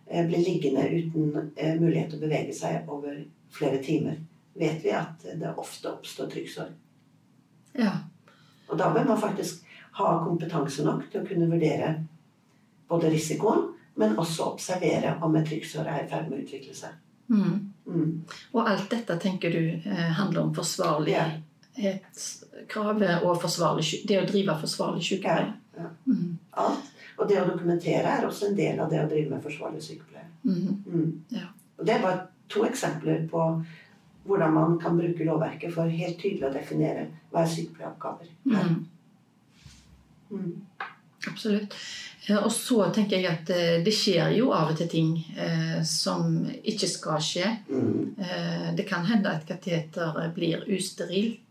Eh, 0.07 0.27
Blir 0.27 0.39
liggende 0.39 0.89
uten 0.89 1.53
eh, 1.57 1.75
mulighet 1.81 2.09
til 2.11 2.19
å 2.21 2.27
bevege 2.27 2.55
seg 2.55 2.89
over 2.89 3.25
flere 3.53 3.83
timer. 3.83 4.17
vet 4.57 4.85
vi 4.85 4.91
at 4.91 5.21
det 5.37 5.55
ofte 5.57 5.91
oppstår 5.91 6.27
trykksår. 6.33 6.69
Ja. 7.77 7.93
Og 8.69 8.79
da 8.79 8.89
bør 8.95 9.05
man 9.05 9.21
faktisk 9.21 9.65
ha 9.99 10.25
kompetanse 10.25 10.85
nok 10.85 11.11
til 11.12 11.21
å 11.21 11.27
kunne 11.29 11.51
vurdere 11.51 12.05
både 12.89 13.11
risikoen, 13.12 13.73
men 13.97 14.19
også 14.19 14.45
observere 14.53 15.19
om 15.25 15.37
et 15.37 15.47
trykksår 15.49 15.87
er 15.89 16.05
i 16.05 16.09
ferd 16.09 16.29
med 16.31 16.39
å 16.39 16.43
utvikle 16.45 16.75
seg. 16.77 16.91
Mm. 17.29 17.73
Mm. 17.87 18.23
Og 18.55 18.69
alt 18.69 18.91
dette 18.91 19.19
tenker 19.23 19.51
du 19.53 19.59
eh, 19.77 20.12
handler 20.19 20.43
om 20.47 20.55
forsvarlighetskravet 20.55 23.23
og 23.23 23.43
forsvarlig, 23.43 23.85
det 24.09 24.21
å 24.21 24.27
drive 24.29 24.61
forsvarlig 24.62 25.05
sykepleie. 25.05 25.47
Ja. 25.47 25.53
Mm. 26.07 26.39
Alt. 26.62 26.93
Og 27.17 27.29
det 27.29 27.41
å 27.41 27.49
dokumentere 27.49 28.12
er 28.19 28.27
også 28.27 28.51
en 28.51 28.57
del 28.59 28.81
av 28.81 28.91
det 28.93 29.03
å 29.03 29.09
drive 29.11 29.33
med 29.35 29.45
forsvarlig 29.45 29.83
sykepleie. 29.85 30.29
Mm. 30.45 30.83
Mm. 30.87 31.12
Ja. 31.37 31.49
Og 31.79 31.87
det 31.87 31.95
er 31.95 32.03
bare 32.05 32.27
to 32.53 32.65
eksempler 32.67 33.27
på 33.31 33.47
hvordan 34.27 34.53
man 34.55 34.79
kan 34.83 34.99
bruke 34.99 35.25
lovverket 35.25 35.75
for 35.75 35.91
helt 35.91 36.19
tydelig 36.21 36.49
å 36.49 36.55
definere 36.55 37.07
hva 37.31 37.45
er 37.45 37.53
sykepleieoppgaver. 37.53 38.33
Mm. 38.51 38.85
Mm. 40.31 40.53
Absolutt. 41.27 41.75
Eh, 42.27 42.37
Og 42.37 42.51
så 42.53 42.81
tenker 42.95 43.21
jeg 43.21 43.31
at 43.31 43.51
eh, 43.55 43.77
det 43.87 43.95
skjer 43.95 44.35
jo 44.39 44.51
av 44.55 44.73
og 44.73 44.81
til 44.81 44.91
ting 44.91 45.12
eh, 45.39 45.79
som 45.87 46.41
ikke 46.59 46.89
skal 46.91 47.23
skje. 47.23 47.53
Mm. 47.71 48.17
Eh, 48.19 48.69
det 48.79 48.87
kan 48.89 49.07
hende 49.07 49.31
at 49.31 49.47
kateter 49.49 50.19
blir 50.35 50.67
usterilt. 50.67 51.45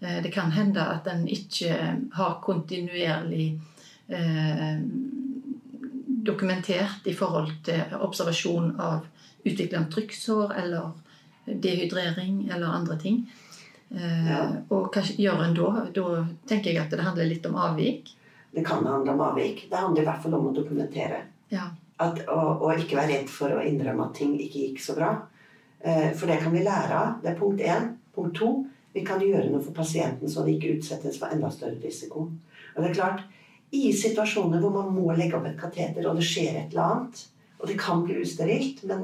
Eh, 0.00 0.22
det 0.22 0.30
kan 0.30 0.50
hende 0.50 0.82
at 0.82 1.06
en 1.06 1.24
ikke 1.28 1.76
har 2.12 2.38
kontinuerlig 2.44 3.60
eh, 4.08 4.78
dokumentert 6.26 7.06
i 7.06 7.14
forhold 7.14 7.52
til 7.64 7.96
observasjon 8.00 8.74
av 8.80 9.06
utvikling 9.44 9.80
av 9.80 9.90
trykksår 9.94 10.52
eller 10.60 10.90
dehydrering 11.46 12.48
eller 12.50 12.66
andre 12.66 12.98
ting. 13.00 13.24
Eh, 13.90 14.30
Ja. 14.30 14.42
Og 14.68 14.92
hva 14.92 15.02
gjør 15.02 15.44
en 15.44 15.54
da? 15.54 15.86
Da 15.94 16.26
tenker 16.48 16.72
jeg 16.72 16.82
at 16.82 16.90
det 16.90 17.00
handler 17.06 17.30
litt 17.30 17.46
om 17.46 17.56
avvik. 17.56 18.12
Det 18.52 18.64
kan 18.66 18.84
handle 18.84 19.12
om 19.12 19.20
avvik. 19.20 19.66
Det 19.70 19.78
handler 19.78 20.02
i 20.02 20.04
hvert 20.04 20.22
fall 20.22 20.34
om 20.34 20.48
å 20.48 20.54
dokumentere. 20.54 21.22
Ja. 21.48 21.70
At, 21.98 22.18
og, 22.28 22.62
og 22.62 22.80
ikke 22.80 22.96
være 22.98 23.12
redd 23.14 23.30
for 23.30 23.54
å 23.54 23.62
innrømme 23.64 24.08
at 24.10 24.16
ting 24.18 24.34
ikke 24.40 24.64
gikk 24.66 24.80
så 24.82 24.96
bra. 24.96 25.14
For 25.80 26.26
det 26.26 26.40
kan 26.42 26.52
vi 26.52 26.64
lære 26.64 26.96
av. 26.98 27.12
Det 27.22 27.30
er 27.30 27.38
punkt 27.38 27.62
én. 27.62 27.86
Punkt 28.16 28.36
to. 28.36 28.48
Vi 28.96 29.04
kan 29.04 29.20
gjøre 29.20 29.50
noe 29.52 29.60
for 29.60 29.76
pasienten 29.76 30.30
så 30.32 30.44
de 30.46 30.54
ikke 30.56 30.78
utsettes 30.78 31.18
for 31.20 31.32
enda 31.32 31.50
større 31.52 31.76
risiko. 31.82 32.30
Og 32.74 32.78
det 32.80 32.90
er 32.90 32.96
klart, 32.96 33.24
I 33.76 33.90
situasjoner 33.92 34.62
hvor 34.62 34.72
man 34.72 34.94
må 34.94 35.12
legge 35.18 35.36
opp 35.36 35.48
et 35.48 35.58
kateter, 35.58 36.06
og 36.06 36.16
det 36.16 36.24
skjer 36.24 36.54
et 36.54 36.72
eller 36.72 36.84
annet, 36.86 37.24
og 37.58 37.68
det 37.68 37.76
kan 37.80 38.04
bli 38.06 38.20
usterilt, 38.22 38.84
men 38.86 39.02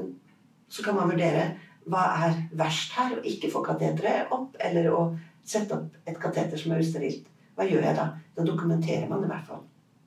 så 0.71 0.85
kan 0.85 0.95
man 0.97 1.11
vurdere 1.11 1.51
hva 1.91 2.03
er 2.25 2.37
verst 2.57 2.95
her? 2.95 3.17
Å 3.17 3.25
ikke 3.27 3.51
få 3.51 3.61
kateteret 3.65 4.31
opp, 4.33 4.55
eller 4.63 4.87
å 4.95 5.03
sette 5.45 5.75
opp 5.75 6.09
et 6.09 6.19
kateter 6.21 6.59
som 6.59 6.73
er 6.73 6.83
usterilt. 6.83 7.27
Hva 7.57 7.67
gjør 7.67 7.85
jeg 7.89 7.97
da? 7.99 8.07
Da 8.37 8.45
dokumenterer 8.47 9.09
man 9.09 9.21
det 9.21 9.29
i 9.29 9.33
hvert 9.33 9.49
fall. 9.51 9.63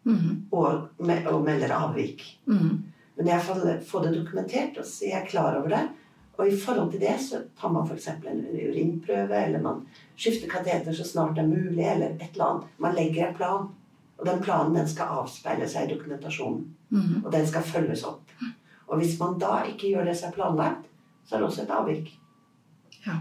Mhm. 0.07 0.33
Og, 0.57 0.89
og 1.05 1.45
melder 1.45 1.75
avvik. 1.77 2.25
Mhm. 2.47 2.73
Men 3.17 3.31
jeg 3.33 3.45
får 3.47 3.63
få 3.89 4.03
det 4.05 4.17
dokumentert, 4.17 4.79
og 4.79 4.85
er 4.85 5.13
jeg 5.13 5.29
klar 5.31 5.57
over 5.61 5.73
det. 5.73 5.85
Og 6.39 6.49
i 6.49 6.57
forhold 6.61 6.91
til 6.93 7.01
det 7.01 7.15
så 7.21 7.41
tar 7.61 7.73
man 7.73 7.87
f.eks. 7.89 8.09
en 8.09 8.43
urinprøve, 8.53 9.37
eller 9.47 9.61
man 9.63 9.87
skifter 10.17 10.49
kateter 10.49 10.93
så 10.93 11.05
snart 11.05 11.35
det 11.37 11.45
er 11.45 11.49
mulig, 11.49 11.85
eller 11.85 12.07
et 12.11 12.33
eller 12.33 12.45
annet. 12.45 12.65
Man 12.79 12.95
legger 12.95 13.29
en 13.29 13.35
plan. 13.35 13.69
Og 14.19 14.27
den 14.27 14.43
planen 14.43 14.75
den 14.77 14.89
skal 14.89 15.07
avspeile 15.21 15.69
seg 15.69 15.89
i 15.91 15.95
dokumentasjonen. 15.95 16.63
Mhm. 16.91 17.23
Og 17.25 17.33
den 17.33 17.47
skal 17.47 17.63
følges 17.63 18.05
opp. 18.05 18.23
Og 18.89 18.99
hvis 19.01 19.19
man 19.21 19.39
da 19.39 19.63
ikke 19.69 19.89
gjør 19.91 20.05
det 20.05 20.17
som 20.17 20.29
er 20.29 20.33
planlagt, 20.35 20.87
så 21.27 21.35
er 21.35 21.39
det 21.39 21.47
også 21.49 21.63
et 21.63 21.71
avvik. 21.71 22.13
Ja. 23.07 23.17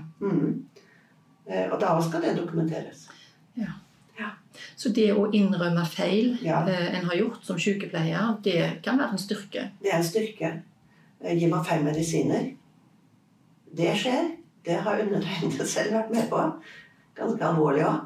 Eh, 1.48 1.72
Og 1.74 1.80
da 1.82 2.02
skal 2.02 2.22
det 2.22 2.38
dokumenteres. 2.38 3.10
Så 4.76 4.90
det 4.90 5.10
å 5.14 5.26
innrømme 5.36 5.86
feil 5.86 6.38
Ja. 6.42 6.62
eh, 6.68 6.98
en 7.00 7.06
har 7.06 7.16
gjort 7.16 7.44
som 7.44 7.58
sykepleier, 7.60 8.38
det 8.44 8.82
kan 8.84 8.98
være 8.98 9.12
en 9.12 9.18
styrke. 9.18 9.72
Det 9.82 9.92
er 9.94 9.98
en 9.98 10.04
styrke. 10.04 10.62
Eh, 11.22 11.38
Gir 11.38 11.50
man 11.50 11.66
feil 11.66 11.84
medisiner 11.84 12.54
Det 13.78 13.94
skjer. 14.00 14.30
Det 14.66 14.82
har 14.86 15.02
undertegnede 15.04 15.68
selv 15.76 15.98
vært 16.00 16.14
med 16.16 16.30
på. 16.32 16.44
Ganske 17.16 17.48
alvorlig 17.48 17.86
òg. 17.88 18.04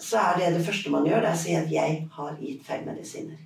Så 0.00 0.16
er 0.16 0.38
det 0.38 0.54
det 0.54 0.64
første 0.64 0.90
man 0.92 1.04
gjør, 1.04 1.20
det 1.20 1.28
er 1.28 1.36
å 1.36 1.40
si 1.40 1.54
at 1.54 1.68
'jeg 1.68 1.96
har 2.16 2.36
gitt 2.40 2.62
feil 2.64 2.86
medisiner'. 2.86 3.42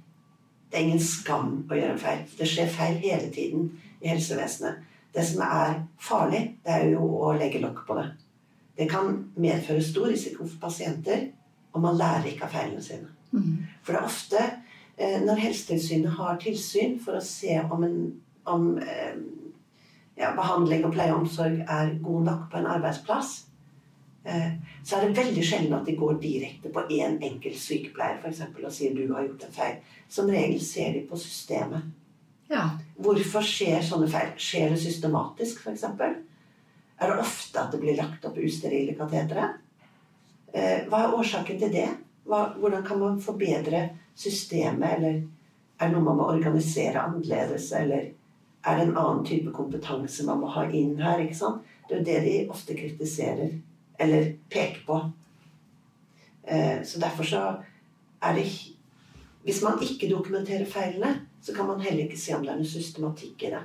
Det 0.70 0.79
er 0.79 0.85
ingen 0.85 1.00
skam 1.00 1.66
å 1.70 1.74
gjøre 1.74 1.92
en 1.92 1.98
feil. 1.98 2.22
Det 2.38 2.46
skjer 2.50 2.70
feil 2.70 2.96
hele 3.03 3.31
tiden 3.35 3.68
i 4.03 4.09
helsevesenet. 4.09 4.81
Det 5.14 5.22
som 5.27 5.42
er 5.46 5.77
farlig, 6.03 6.40
det 6.64 6.72
er 6.74 6.88
jo 6.90 7.05
å 7.22 7.33
legge 7.38 7.61
lokk 7.62 7.85
på 7.87 7.94
det. 7.98 8.09
Det 8.79 8.88
kan 8.90 9.12
medføre 9.38 9.83
stor 9.83 10.09
risiko 10.11 10.48
for 10.48 10.59
pasienter, 10.64 11.29
og 11.72 11.83
man 11.83 11.98
lærer 11.98 12.27
ikke 12.33 12.48
av 12.48 12.57
feilene 12.57 12.83
sine. 12.83 13.12
Mm. 13.31 13.66
For 13.83 13.94
det 13.94 14.00
er 14.00 14.09
ofte 14.09 14.42
eh, 14.98 15.20
når 15.22 15.42
Helsetilsynet 15.44 16.18
har 16.18 16.40
tilsyn 16.42 16.98
for 17.03 17.18
å 17.18 17.22
se 17.22 17.61
om, 17.62 17.87
en, 17.87 17.96
om 18.50 18.66
eh, 18.83 19.14
ja, 20.18 20.31
behandling 20.37 20.85
og 20.87 20.94
pleie 20.94 21.12
og 21.12 21.24
omsorg 21.24 21.64
er 21.64 21.96
god 22.03 22.29
nok 22.29 22.46
på 22.53 22.61
en 22.61 22.70
arbeidsplass, 22.70 23.33
eh, 24.24 24.55
så 24.85 24.96
er 24.96 25.09
det 25.09 25.18
veldig 25.18 25.44
sjelden 25.46 25.74
at 25.79 25.88
de 25.88 25.96
går 25.98 26.20
direkte 26.22 26.70
på 26.72 26.87
én 26.90 27.18
enkelt 27.18 27.59
sykepleier 27.59 28.20
for 28.22 28.31
eksempel, 28.31 28.66
og 28.66 28.74
sier 28.74 28.94
du 28.94 29.09
har 29.14 29.27
gjort 29.27 29.48
en 29.48 29.59
feil. 29.59 29.83
Som 30.09 30.31
regel 30.31 30.61
ser 30.62 30.94
de 30.94 31.05
på 31.09 31.18
systemet. 31.18 31.90
Ja. 32.50 32.68
Hvorfor 33.00 33.44
skjer 33.44 33.83
sånne 33.83 34.09
feil? 34.12 34.35
Skjer 34.38 34.74
det 34.74 34.81
systematisk, 34.85 35.64
f.eks.? 35.64 35.85
Er 36.94 37.11
det 37.11 37.20
ofte 37.20 37.61
at 37.61 37.72
det 37.74 37.81
blir 37.83 37.96
lagt 37.98 38.24
opp 38.29 38.38
usterile 38.38 38.94
katetere? 38.98 39.48
Eh, 40.55 40.85
hva 40.87 41.05
er 41.05 41.16
årsaken 41.18 41.59
til 41.59 41.72
det? 41.74 41.88
Hvordan 42.24 42.85
kan 42.87 43.00
man 43.00 43.16
forbedre 43.20 43.88
systemet? 44.14 44.98
Eller 44.98 45.16
er 45.81 45.88
det 45.88 45.94
noe 45.96 46.07
man 46.07 46.20
må 46.20 46.29
organisere 46.31 47.03
annerledes? 47.03 47.72
Eller 47.74 48.12
er 48.64 48.77
det 48.77 48.83
en 48.87 48.96
annen 48.96 49.24
type 49.27 49.53
kompetanse 49.53 50.24
man 50.24 50.40
må 50.40 50.46
ha 50.55 50.64
inn 50.70 51.00
her? 51.00 51.18
ikke 51.20 51.37
sant? 51.37 51.62
Det 51.88 51.94
er 51.94 51.98
jo 52.00 52.05
det 52.05 52.20
de 52.24 52.50
ofte 52.50 52.74
kritiserer, 52.77 53.50
eller 54.00 54.33
peker 54.50 54.81
på. 54.87 55.11
Eh, 56.44 56.83
så 56.85 57.00
derfor 57.00 57.24
så 57.24 57.57
er 58.22 58.35
det 58.35 58.44
Hvis 59.44 59.62
man 59.62 59.83
ikke 59.83 60.09
dokumenterer 60.09 60.64
feilene, 60.64 61.20
så 61.42 61.55
kan 61.55 61.66
man 61.66 61.81
heller 61.81 62.05
ikke 62.05 62.20
se 62.20 62.37
om 62.37 62.42
det 62.42 62.53
er 62.53 62.57
noe 62.57 62.66
systematikk 62.66 63.42
i 63.42 63.50
det. 63.53 63.62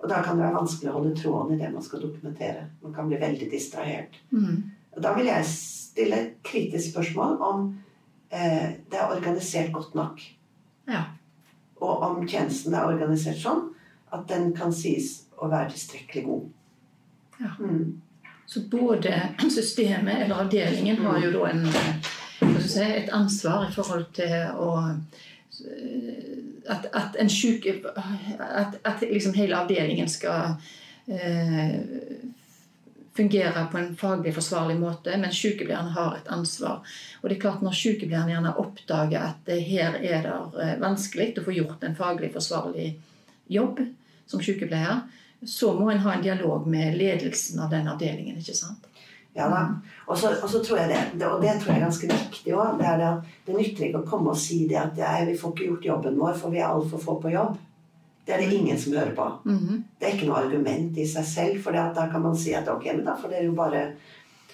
Og 0.00 0.08
da 0.10 0.18
kan 0.24 0.36
det 0.36 0.46
være 0.48 0.56
vanskelig 0.58 0.90
å 0.90 0.96
holde 0.96 1.14
tråden 1.16 1.54
i 1.54 1.60
det 1.60 1.70
man 1.70 1.86
skal 1.86 2.02
dokumentere. 2.02 2.66
Man 2.82 2.96
kan 2.96 3.08
bli 3.08 3.20
veldig 3.20 3.50
distrahert. 3.52 4.18
Mm. 4.34 4.72
Og 4.96 5.00
da 5.04 5.14
vil 5.14 5.30
jeg 5.30 5.46
stille 5.52 6.18
et 6.18 6.36
kritisk 6.42 6.90
spørsmål 6.90 7.38
om 7.46 7.64
eh, 8.32 8.80
det 8.90 8.98
er 8.98 9.14
organisert 9.14 9.70
godt 9.76 9.94
nok. 9.94 10.22
Ja. 10.90 11.04
Og 11.80 12.04
om 12.04 12.22
tjenesten 12.28 12.74
er 12.76 12.88
organisert 12.90 13.40
sånn 13.40 13.66
at 14.14 14.26
den 14.28 14.50
kan 14.56 14.72
sies 14.74 15.24
å 15.40 15.48
være 15.48 15.72
tilstrekkelig 15.72 16.24
god. 16.26 16.46
Ja. 17.40 17.52
Mm. 17.58 18.00
Så 18.50 18.60
både 18.70 19.14
systemet 19.48 20.24
eller 20.24 20.42
avdelingen 20.42 20.98
har 21.04 21.20
jo 21.22 21.30
da 21.36 21.44
en, 21.52 21.66
skal 22.40 22.66
si, 22.66 22.86
et 22.98 23.12
ansvar 23.14 23.68
i 23.68 23.74
forhold 23.74 24.08
til 24.18 24.34
å 24.58 24.70
at, 26.70 26.86
at 26.94 27.16
en 27.20 27.30
syk 27.30 27.66
At, 28.38 28.76
at 28.84 29.02
liksom 29.04 29.34
hele 29.34 29.56
avdelingen 29.56 30.08
skal 30.08 30.56
eh, 31.06 31.74
fungere 33.20 33.66
på 33.72 33.78
en 33.78 33.94
faglig 33.96 34.34
forsvarlig 34.34 34.78
måte, 34.80 35.14
men 35.20 35.32
sykepleieren 35.34 35.92
har 35.92 36.16
et 36.16 36.28
ansvar. 36.32 36.80
Og 37.20 37.28
det 37.28 37.36
er 37.36 37.44
klart 37.44 37.62
Når 37.62 37.76
sykepleieren 37.76 38.32
gjerne 38.32 38.56
oppdager 38.56 39.20
at 39.20 39.40
det 39.46 39.60
her 39.68 39.98
er 40.00 40.24
det 40.24 40.36
eh, 40.64 40.76
vanskelig 40.80 41.34
å 41.38 41.44
få 41.44 41.56
gjort 41.56 41.84
en 41.84 41.96
faglig 41.98 42.32
forsvarlig 42.32 42.94
jobb 43.50 43.82
som 44.30 44.40
sykepleier, 44.40 45.02
så 45.46 45.72
må 45.76 45.90
en 45.90 46.04
ha 46.04 46.14
en 46.14 46.24
dialog 46.24 46.66
med 46.68 46.96
ledelsen 46.96 47.60
av 47.60 47.70
den 47.72 47.88
avdelingen. 47.88 48.38
ikke 48.40 48.56
sant? 48.56 48.86
Ja 49.36 49.46
da. 49.48 49.62
Og 50.10 50.18
så, 50.18 50.32
tror 50.64 50.80
jeg 50.80 50.90
det, 50.90 51.26
og 51.26 51.40
det 51.42 51.54
tror 51.60 51.70
jeg 51.70 51.78
er 51.78 51.86
ganske 51.86 52.08
viktig 52.10 52.54
òg, 52.56 52.80
det 52.80 52.96
det 52.98 53.10
det 53.46 53.56
nytter 53.56 53.86
ikke 53.86 54.02
å 54.02 54.08
komme 54.10 54.32
og 54.32 54.40
si 54.40 54.64
det 54.68 54.78
at 54.80 54.98
jeg, 54.98 55.28
vi 55.28 55.36
får 55.38 55.52
ikke 55.54 55.68
gjort 55.68 55.90
jobben 55.92 56.18
vår, 56.18 56.34
for 56.40 56.50
vi 56.50 56.58
er 56.58 56.70
altfor 56.70 57.02
få 57.04 57.20
på 57.22 57.32
jobb. 57.36 57.58
Det 58.26 58.34
er 58.34 58.42
det 58.42 58.54
ingen 58.54 58.78
som 58.78 58.94
hører 58.94 59.14
på. 59.16 59.26
Mhm. 59.44 59.84
Det 59.98 60.06
er 60.06 60.16
ikke 60.16 60.28
noe 60.28 60.42
argument 60.44 60.98
i 60.98 61.06
seg 61.08 61.24
selv, 61.26 61.60
for 61.64 61.72
da 61.72 62.08
kan 62.12 62.22
man 62.22 62.36
si 62.36 62.54
at 62.54 62.68
ok, 62.68 62.84
men 62.94 63.04
da 63.04 63.16
får 63.16 63.32
dere 63.34 63.48
jo 63.48 63.54
bare 63.58 63.84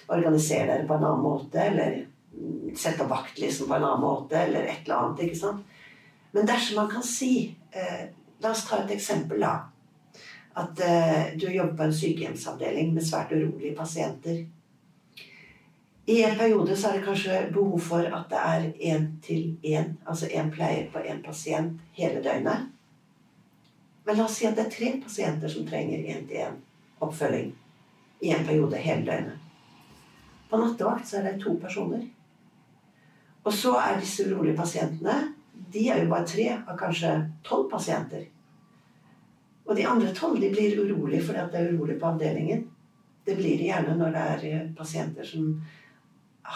organisere 0.07 0.67
dere 0.71 0.87
på 0.87 0.95
en 0.95 1.03
annen 1.03 1.23
måte, 1.23 1.59
eller 1.61 1.97
mm, 2.33 2.75
sette 2.75 3.03
opp 3.03 3.11
vaktlisten 3.11 3.67
på 3.67 3.75
en 3.75 3.83
annen 3.83 4.03
måte, 4.03 4.39
eller 4.39 4.63
et 4.63 4.85
eller 4.85 4.95
annet. 5.01 5.25
ikke 5.27 5.39
sant? 5.39 5.65
Men 6.31 6.47
dersom 6.47 6.75
man 6.81 6.91
kan 6.91 7.03
si 7.03 7.55
eh, 7.71 8.07
La 8.37 8.51
oss 8.53 8.67
ta 8.69 8.83
et 8.83 8.91
eksempel, 8.93 9.41
da. 9.41 9.63
At 10.61 10.79
eh, 10.85 11.31
du 11.41 11.47
jobber 11.49 11.73
på 11.73 11.87
en 11.87 11.93
sykehjemsavdeling 11.93 12.91
med 12.93 13.05
svært 13.05 13.31
urolige 13.33 13.73
pasienter. 13.73 14.43
I 16.05 16.19
en 16.23 16.37
periode 16.37 16.77
så 16.77 16.91
er 16.91 16.99
det 16.99 17.07
kanskje 17.07 17.39
behov 17.55 17.81
for 17.81 18.05
at 18.05 18.29
det 18.29 18.43
er 18.43 18.67
én 18.93 19.07
til 19.25 19.57
én, 19.65 19.97
altså 20.05 20.29
én 20.29 20.51
pleier 20.53 20.85
på 20.93 21.01
én 21.01 21.23
pasient 21.25 21.81
hele 21.97 22.21
døgnet. 22.21 22.69
Men 24.07 24.17
la 24.17 24.25
oss 24.25 24.37
si 24.39 24.47
at 24.47 24.55
det 24.55 24.65
er 24.65 24.73
tre 24.73 24.91
pasienter 25.03 25.51
som 25.51 25.67
trenger 25.67 26.05
én-til-én 26.15 26.55
oppfølging 27.03 27.51
i 28.23 28.31
en 28.33 28.45
periode 28.47 28.79
hele 28.81 29.03
døgnet. 29.05 29.41
På 30.47 30.59
nattevakt 30.61 31.09
så 31.09 31.19
er 31.19 31.27
det 31.27 31.41
to 31.43 31.57
personer. 31.59 32.05
Og 33.43 33.53
så 33.53 33.75
er 33.81 33.99
disse 33.99 34.23
urolige 34.29 34.55
pasientene 34.57 35.17
de 35.71 35.89
er 35.89 36.03
jo 36.03 36.09
bare 36.11 36.27
tre 36.27 36.47
av 36.55 36.75
kanskje 36.79 37.11
tolv 37.45 37.67
pasienter. 37.71 38.25
Og 39.67 39.75
de 39.75 39.85
andre 39.89 40.13
tolv 40.15 40.39
de 40.39 40.49
blir 40.53 40.79
urolige 40.79 41.25
fordi 41.27 41.43
at 41.43 41.51
det 41.51 41.61
er 41.61 41.73
urolig 41.75 41.97
på 41.99 42.07
avdelingen. 42.07 42.63
Det 43.27 43.35
blir 43.35 43.59
det 43.59 43.67
gjerne 43.67 43.95
når 43.99 44.13
det 44.15 44.25
er 44.33 44.45
eh, 44.47 44.67
pasienter 44.77 45.27
som 45.27 45.49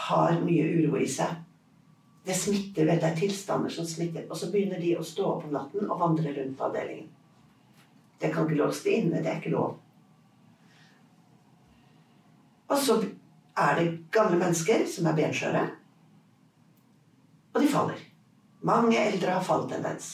har 0.07 0.37
mye 0.39 0.67
uro 0.77 1.01
i 1.01 1.07
seg. 1.11 1.33
Det 2.23 2.37
smitter 2.37 2.87
vel, 2.87 3.01
det 3.01 3.09
er 3.09 3.17
tilstander 3.17 3.73
som 3.73 3.87
smitter. 3.87 4.29
Og 4.29 4.37
så 4.39 4.51
begynner 4.53 4.79
de 4.79 4.93
å 4.95 5.03
stå 5.03 5.25
opp 5.33 5.47
om 5.49 5.55
natten 5.57 5.89
og 5.89 5.99
vandre 5.99 6.31
rundt 6.37 6.55
på 6.55 6.67
avdelingen. 6.69 7.09
Det 8.21 8.29
kan 8.33 8.45
ikke 8.45 8.59
låse 8.59 8.83
det 8.85 8.97
inne. 8.99 9.21
Det 9.21 9.31
er 9.31 9.39
ikke 9.41 9.53
lov. 9.55 9.79
Og 12.71 12.77
så 12.77 13.01
er 13.57 13.75
det 13.79 13.87
gamle 14.13 14.37
mennesker 14.39 14.85
som 14.87 15.09
er 15.09 15.17
benskjøre. 15.17 15.63
Og 17.53 17.61
de 17.61 17.67
faller. 17.67 18.03
Mange 18.61 18.99
eldre 18.99 19.33
har 19.35 19.43
falltendens. 19.43 20.11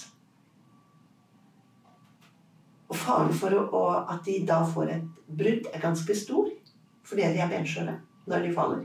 Og 2.87 2.95
faren 2.95 3.33
for 3.35 3.53
å, 3.53 3.83
at 4.07 4.23
de 4.25 4.39
da 4.47 4.61
får 4.65 4.93
et 4.95 5.07
brudd, 5.27 5.67
er 5.73 5.83
ganske 5.83 6.15
stor 6.15 6.53
fordi 7.07 7.23
de 7.31 7.39
er 7.39 7.51
benskjøre 7.51 7.93
når 8.27 8.41
de 8.43 8.55
faller. 8.55 8.81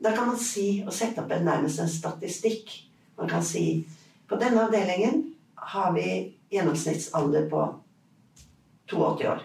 Da 0.00 0.12
kan 0.16 0.28
man 0.28 0.40
si 0.40 0.82
og 0.84 0.92
sette 0.92 1.22
opp 1.22 1.30
en, 1.32 1.44
nærmest 1.44 1.80
en 1.80 1.88
statistikk. 1.88 2.72
Man 3.16 3.28
kan 3.28 3.44
si 3.44 3.82
på 4.28 4.36
denne 4.40 4.66
avdelingen 4.66 5.22
har 5.72 5.92
vi 5.96 6.08
gjennomsnittsalder 6.50 7.48
på 7.50 7.62
82 8.90 9.28
år. 9.28 9.42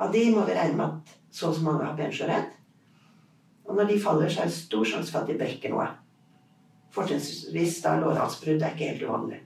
Av 0.00 0.12
de 0.12 0.22
må 0.34 0.44
vi 0.48 0.56
regne 0.56 0.76
med 0.76 0.86
at 0.86 1.16
så 1.30 1.50
og 1.50 1.58
så 1.58 1.64
mange 1.64 1.86
har 1.86 1.98
benskjørhet. 1.98 2.56
Og 3.68 3.76
når 3.76 3.90
de 3.90 4.00
faller, 4.02 4.30
så 4.30 4.42
er 4.42 4.50
det 4.50 4.56
stor 4.56 4.86
sjanse 4.88 5.12
for 5.12 5.22
at 5.22 5.30
de 5.30 5.38
brekker 5.38 5.70
noe. 5.70 5.86
Fortrinnsvis 6.90 7.78
da 7.84 7.94
lårhalsbrudd 8.00 8.64
er 8.64 8.74
ikke 8.74 8.88
helt 8.90 9.04
uvanlig. 9.06 9.38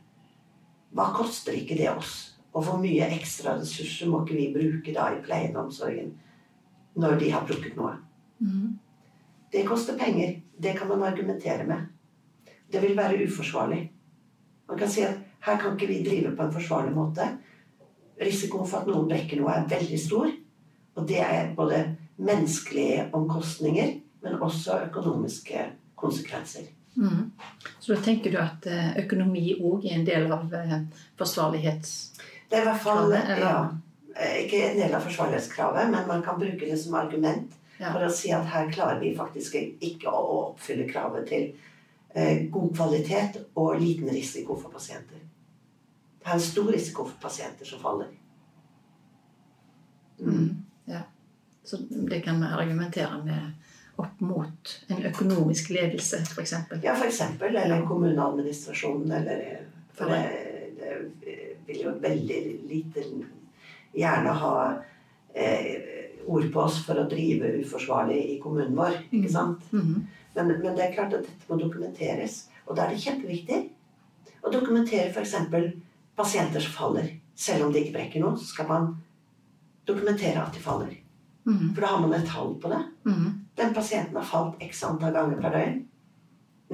Hva 0.94 1.11
koster 1.16 1.57
ikke 1.59 1.77
det 1.77 1.90
oss? 1.90 2.14
Og 2.55 2.64
hvor 2.64 2.79
mye 2.81 3.11
ekstra 3.16 3.57
ressurser 3.59 4.09
må 4.09 4.22
ikke 4.22 4.38
vi 4.38 4.53
bruke 4.55 4.94
da 4.94 5.11
i 5.12 5.20
pleien 5.24 5.57
og 5.57 5.66
omsorgen 5.66 6.14
når 6.94 7.18
de 7.18 7.33
har 7.35 7.44
brukket 7.48 7.74
noe? 7.77 7.96
Mm. 8.38 8.79
Det 9.53 9.66
koster 9.66 9.98
penger. 9.98 10.38
Det 10.57 10.77
kan 10.79 10.88
man 10.88 11.03
argumentere 11.03 11.66
med. 11.66 11.90
Det 12.70 12.81
vil 12.83 12.96
være 12.96 13.27
uforsvarlig. 13.27 13.83
Man 14.68 14.79
kan 14.79 14.88
si 14.90 15.03
at 15.03 15.18
her 15.44 15.59
kan 15.61 15.74
ikke 15.74 15.90
vi 15.90 16.02
drive 16.04 16.33
på 16.37 16.46
en 16.46 16.54
forsvarlig 16.54 16.94
måte. 16.96 17.26
Risikoen 18.20 18.68
for 18.68 18.80
at 18.83 18.88
noen 18.88 19.09
brekker 19.11 19.40
noe, 19.40 19.52
er 19.52 19.68
veldig 19.68 19.98
stor. 20.00 20.30
Og 20.94 21.09
det 21.09 21.20
er 21.20 21.52
både 21.57 21.83
menneskelige 22.16 23.09
omkostninger, 23.12 23.92
men 24.22 24.40
også 24.42 24.78
økonomiske 24.87 25.66
konsekvenser. 25.98 26.70
Mm. 26.96 27.30
Så 27.80 27.94
da 27.94 28.00
tenker 28.02 28.30
du 28.30 28.38
at 28.38 28.66
eh, 28.70 28.92
økonomi 29.02 29.57
òg 29.59 29.87
er 29.88 29.98
en 29.98 30.07
del 30.07 30.30
av 30.33 30.52
eh, 30.54 30.76
forsvarlighets... 31.18 31.96
Det 32.48 32.61
er 32.61 32.62
i 32.62 32.68
hvert 32.68 32.85
fall 32.85 33.11
ja, 33.16 33.57
eh, 34.14 34.37
ikke 34.44 34.61
en 34.68 34.78
del 34.78 34.94
av 34.94 35.02
forsvarlighetskravet, 35.09 35.90
men 35.90 36.07
man 36.09 36.22
kan 36.22 36.38
bruke 36.40 36.62
det 36.64 36.78
som 36.80 36.96
argument 37.00 37.61
Ja. 37.74 37.88
for 37.90 38.04
å 38.07 38.09
si 38.14 38.30
at 38.30 38.46
her 38.46 38.68
klarer 38.70 39.00
vi 39.00 39.09
faktisk 39.18 39.57
ikke 39.59 40.07
å 40.07 40.20
oppfylle 40.52 40.85
kravet 40.87 41.24
til 41.26 41.48
god 42.54 42.68
kvalitet 42.76 43.40
og 43.59 43.80
liten 43.80 44.12
risiko 44.14 44.54
for 44.54 44.70
pasienter. 44.70 45.18
Det 46.24 46.30
er 46.30 46.38
en 46.38 46.40
stor 46.40 46.70
risiko 46.72 47.04
for 47.04 47.20
pasienter 47.20 47.68
som 47.68 47.80
faller. 47.82 48.08
Mm. 50.20 50.56
Ja. 50.88 51.02
Så 51.64 51.76
det 51.90 52.20
kan 52.24 52.40
vi 52.40 52.46
argumentere 52.46 53.18
med 53.24 53.52
opp 53.96 54.20
mot 54.20 54.72
en 54.87 55.04
økonomisk 55.04 55.70
ledelse, 55.70 56.22
f.eks. 56.24 56.54
Ja, 56.82 56.96
eksempel. 57.04 57.56
Eller 57.56 57.87
kommuneadministrasjonen, 57.87 59.12
eller 59.12 59.60
For 59.94 60.10
det, 60.10 60.22
det 60.80 61.34
vil 61.66 61.84
jo 61.84 61.92
veldig 62.02 62.38
lite 62.66 63.04
gjerne 63.94 64.32
ha 64.40 64.56
eh, 65.34 65.68
ord 66.26 66.48
på 66.52 66.60
oss 66.64 66.80
for 66.87 66.98
å 66.98 67.06
drive 67.06 67.52
uforsvarlig 67.60 68.18
i 68.32 68.40
kommunen 68.42 68.74
vår. 68.76 68.98
Ikke 69.12 69.30
sant? 69.30 69.72
Mhm. 69.72 70.06
Men, 70.34 70.48
men 70.48 70.74
det 70.74 70.88
er 70.88 70.94
klart 70.96 71.12
at 71.14 71.28
dette 71.28 71.46
må 71.46 71.60
dokumenteres. 71.60 72.48
Og 72.66 72.74
da 72.74 72.88
er 72.88 72.94
det 72.96 73.04
kjempeviktig 73.04 73.60
å 74.42 74.50
dokumentere 74.50 75.12
f.eks. 75.12 75.37
pasienter 76.16 76.61
som 76.61 76.72
faller. 76.72 77.09
Selv 77.35 77.66
om 77.66 77.72
de 77.72 77.83
ikke 77.83 77.96
brekker 77.96 78.22
noe, 78.22 78.38
så 78.38 78.46
skal 78.46 78.68
man 78.68 78.92
dokumentere 79.88 80.42
at 80.42 80.55
de 80.55 80.62
faller. 80.62 80.92
Mm. 81.44 81.72
For 81.74 81.81
da 81.83 81.90
har 81.92 82.00
man 82.00 82.14
et 82.16 82.29
tall 82.29 82.55
på 82.61 82.70
det. 82.72 82.81
Mm. 83.05 83.27
Den 83.59 83.74
pasienten 83.74 84.16
har 84.16 84.29
falt 84.29 84.62
x 84.64 84.85
antall 84.87 85.12
ganger 85.16 85.42
per 85.42 85.57
døgn. 85.57 85.83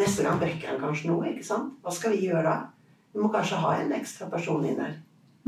Neste 0.00 0.24
gang 0.24 0.38
brekker 0.40 0.74
han 0.74 0.82
kanskje 0.82 1.10
noe. 1.10 1.32
ikke 1.32 1.46
sant? 1.46 1.74
Hva 1.82 1.94
skal 1.94 2.14
vi 2.14 2.28
gjøre 2.28 2.44
da? 2.46 2.58
Vi 3.10 3.22
må 3.22 3.30
kanskje 3.32 3.58
ha 3.64 3.74
en 3.80 3.92
ekstra 3.96 4.28
person 4.30 4.64
inn 4.64 4.78
her. 4.78 4.94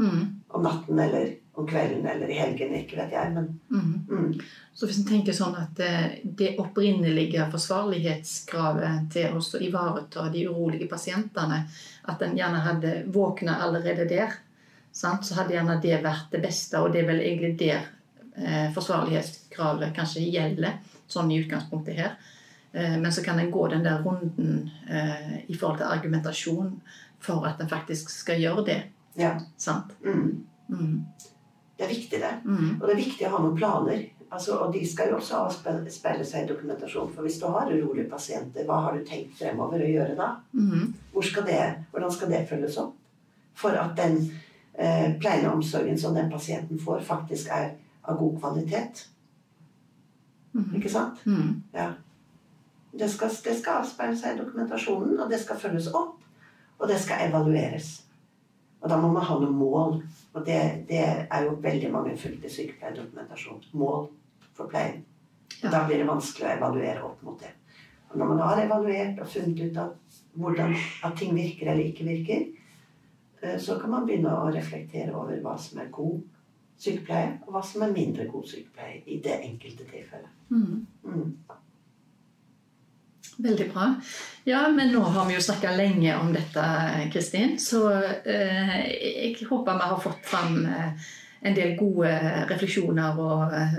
Mm. 0.00 0.42
Om 0.48 0.66
natten 0.66 0.98
eller 0.98 1.36
om 1.54 1.68
kvelden 1.68 2.06
eller 2.06 2.28
i 2.28 2.38
helgen. 2.38 2.74
Ikke 2.74 2.96
vet 2.96 3.12
jeg. 3.12 3.32
Men 3.34 3.60
mm. 3.70 4.06
mm, 4.08 4.40
Så 4.74 4.88
hvis 4.88 5.00
en 5.02 5.08
tenker 5.08 5.36
sånn 5.36 5.56
at 5.58 5.80
eh, 5.84 6.18
det 6.24 6.54
opprinnelige 6.62 7.44
forsvarlighetskravet 7.52 9.10
til 9.12 9.36
å 9.36 9.42
ivareta 9.60 10.28
de 10.32 10.46
urolige 10.48 10.88
pasientene, 10.90 11.64
at 12.08 12.24
en 12.24 12.36
gjerne 12.38 12.62
hadde 12.66 12.94
våkna 13.12 13.58
allerede 13.66 14.08
der, 14.08 14.38
sant? 14.92 15.26
så 15.26 15.40
hadde 15.40 15.56
gjerne 15.58 15.80
det 15.82 16.00
vært 16.04 16.32
det 16.32 16.42
beste. 16.44 16.80
Og 16.80 16.92
det 16.92 17.02
er 17.02 17.10
vel 17.12 17.24
egentlig 17.24 17.58
der 17.60 17.82
eh, 18.36 18.68
forsvarlighetskravet 18.74 19.92
kanskje 19.96 20.28
gjelder, 20.28 20.80
sånn 21.12 21.32
i 21.34 21.42
utgangspunktet 21.42 21.98
her. 22.00 22.16
Eh, 22.72 22.96
men 22.96 23.12
så 23.12 23.24
kan 23.24 23.38
en 23.38 23.52
gå 23.52 23.66
den 23.68 23.84
der 23.84 24.00
runden 24.00 24.70
eh, 24.88 25.42
i 25.44 25.56
forhold 25.58 25.82
til 25.82 25.92
argumentasjon 25.92 26.78
for 27.22 27.44
at 27.46 27.60
en 27.60 27.70
faktisk 27.70 28.08
skal 28.10 28.40
gjøre 28.40 28.64
det. 28.66 28.80
ja. 29.20 29.36
Sant? 29.60 29.92
Mm. 30.72 31.04
Det 31.82 31.88
er 31.88 31.94
viktig, 31.96 32.18
det. 32.22 32.32
Mm. 32.44 32.66
Og 32.80 32.82
det 32.86 32.92
er 32.92 33.00
viktig 33.00 33.24
å 33.26 33.30
ha 33.32 33.38
noen 33.42 33.56
planer. 33.58 34.02
Altså, 34.32 34.54
og 34.62 34.68
de 34.72 34.80
skal 34.86 35.10
jo 35.10 35.16
også 35.16 35.40
avspeile 35.48 36.24
seg 36.24 36.44
i 36.44 36.48
dokumentasjon. 36.52 37.10
For 37.10 37.26
hvis 37.26 37.40
du 37.40 37.48
har 37.50 37.72
urolige 37.72 38.06
pasienter, 38.10 38.62
hva 38.68 38.76
har 38.84 38.94
du 38.94 39.02
tenkt 39.08 39.34
fremover 39.40 39.82
å 39.82 39.88
gjøre 39.90 40.14
da? 40.16 40.28
Mm. 40.54 40.92
Hvor 41.10 41.26
skal 41.26 41.48
det, 41.48 41.58
hvordan 41.90 42.14
skal 42.14 42.30
det 42.30 42.44
følges 42.52 42.78
opp? 42.84 42.94
For 43.58 43.74
at 43.80 43.98
den 43.98 44.20
eh, 44.78 45.10
pleien 45.18 45.48
og 45.48 45.58
omsorgen 45.58 45.98
som 45.98 46.14
den 46.14 46.30
pasienten 46.30 46.78
får, 46.80 47.02
faktisk 47.10 47.50
er 47.50 47.74
av 48.06 48.22
god 48.22 48.38
kvalitet. 48.38 49.02
Mm. 50.54 50.70
Ikke 50.78 50.94
sant? 50.94 51.26
Mm. 51.26 51.58
Ja. 51.74 51.90
Det 52.94 53.10
skal, 53.10 53.34
det 53.42 53.58
skal 53.58 53.82
avspeile 53.82 54.16
seg 54.22 54.36
i 54.36 54.44
dokumentasjonen, 54.44 55.18
og 55.18 55.34
det 55.34 55.42
skal 55.42 55.58
følges 55.58 55.90
opp, 55.90 56.22
og 56.78 56.88
det 56.88 57.02
skal 57.02 57.26
evalueres. 57.26 57.96
Og 58.82 58.90
da 58.90 59.02
må 59.02 59.12
man 59.12 59.26
ha 59.26 59.42
noen 59.42 59.58
mål. 59.58 59.98
Og 60.32 60.46
det, 60.46 60.58
det 60.88 61.00
er 61.04 61.42
jo 61.44 61.58
veldig 61.60 61.90
mange 61.92 62.16
fulgte 62.16 62.50
sykepleierdokumentasjon. 62.50 63.64
Mål 63.72 64.06
for 64.56 64.70
pleien. 64.70 65.02
Og. 65.62 65.68
Da 65.70 65.84
blir 65.86 66.00
det 66.00 66.08
vanskelig 66.08 66.48
å 66.48 66.54
evaluere 66.56 67.04
opp 67.06 67.20
mot 67.26 67.40
det. 67.40 67.52
Og 68.10 68.18
når 68.18 68.28
man 68.32 68.42
har 68.44 68.62
evaluert 68.64 69.20
og 69.20 69.28
funnet 69.32 69.60
ut 69.60 69.78
at, 69.80 70.18
hvordan, 70.36 70.74
at 71.04 71.16
ting 71.18 71.34
virker 71.36 71.70
eller 71.72 71.84
ikke 71.84 72.08
virker, 72.08 72.46
eh, 73.42 73.58
så 73.60 73.78
kan 73.80 73.92
man 73.92 74.06
begynne 74.08 74.32
å 74.32 74.50
reflektere 74.52 75.14
over 75.16 75.40
hva 75.44 75.56
som 75.60 75.80
er 75.80 75.92
god 75.92 76.20
sykepleie, 76.82 77.38
og 77.46 77.54
hva 77.54 77.62
som 77.64 77.84
er 77.84 77.94
mindre 77.94 78.26
god 78.28 78.48
sykepleie 78.50 79.02
i 79.06 79.20
det 79.24 79.38
enkelte 79.46 79.86
tilfellet. 79.88 80.32
Mm. 80.50 80.86
Mm. 81.04 81.34
Veldig 83.42 83.66
bra. 83.72 83.88
Ja, 84.44 84.68
men 84.68 84.92
nå 84.94 85.00
har 85.00 85.26
vi 85.26 85.34
jo 85.34 85.42
snakka 85.42 85.74
lenge 85.76 86.14
om 86.18 86.32
dette, 86.34 86.62
Kristin. 87.12 87.58
Så 87.58 87.84
eh, 87.90 88.76
jeg 88.98 89.48
håper 89.48 89.78
vi 89.78 89.90
har 89.92 90.00
fått 90.02 90.26
fram 90.26 90.60
eh, 90.66 91.10
en 91.42 91.56
del 91.56 91.76
gode 91.78 92.12
refleksjoner 92.50 93.18
og 93.22 93.54
eh, 93.58 93.78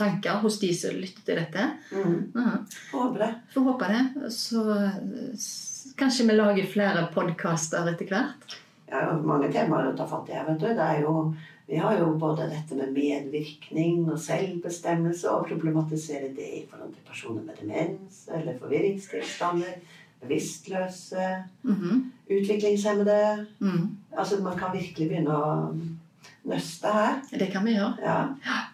tanker 0.00 0.40
hos 0.44 0.58
de 0.60 0.72
som 0.76 0.96
lytter 0.96 1.24
til 1.26 1.40
dette. 1.42 1.68
Mm. 1.92 2.16
Mhm. 2.34 2.66
Håper 2.92 3.24
det. 3.24 3.30
Får 3.54 3.68
håpe 3.68 3.92
det. 3.92 4.32
Så 4.32 4.64
kanskje 6.00 6.28
vi 6.28 6.36
lager 6.36 6.72
flere 6.72 7.06
podkaster 7.14 7.88
etter 7.92 8.12
hvert. 8.12 8.60
Ja, 8.90 9.06
mange 9.22 9.48
temaer 9.52 9.92
å 9.92 9.96
ta 9.96 10.06
fatt 10.08 10.28
i 10.28 10.34
her, 10.34 10.48
vet 10.48 10.60
du. 10.60 10.68
Det 10.74 10.86
er 10.86 11.04
jo, 11.04 11.14
vi 11.70 11.76
har 11.78 11.98
jo 12.00 12.08
både 12.18 12.48
dette 12.50 12.74
med 12.74 12.90
medvirkning 12.96 14.08
og 14.10 14.18
selvbestemmelse, 14.18 15.30
og 15.30 15.46
problematisere 15.46 16.32
det 16.34 16.48
i 16.58 16.64
forhold 16.70 16.92
til 16.96 17.04
personer 17.08 17.42
med 17.46 17.60
demens 17.62 18.24
eller 18.34 18.58
forvirringstilstander, 18.58 19.78
bevisstløse, 20.20 21.28
Mhm. 21.64 22.12
utviklingshemmede. 22.30 23.46
Mm. 23.60 23.96
Altså, 24.18 24.42
man 24.42 24.58
kan 24.58 24.72
virkelig 24.74 25.08
begynne 25.08 25.30
å 25.36 25.74
nøste 26.44 26.92
her. 26.92 27.22
Det 27.38 27.48
kan 27.52 27.64
vi 27.64 27.70
gjøre. 27.78 27.94
Ja. 28.02 28.24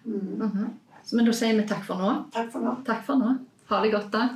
Mm. 0.05 0.71
Så, 1.05 1.17
Men 1.17 1.25
da 1.27 1.33
sier 1.33 1.55
vi 1.61 1.67
takk 1.69 1.85
for 1.85 1.95
nå. 2.03 2.15
Takk 2.33 2.51
for 2.53 2.61
nå. 2.61 2.77
Takk 2.87 3.05
for 3.07 3.15
nå. 3.15 3.37
Ha 3.69 3.83
det 3.83 3.93
godt, 3.93 4.11
da. 4.13 4.29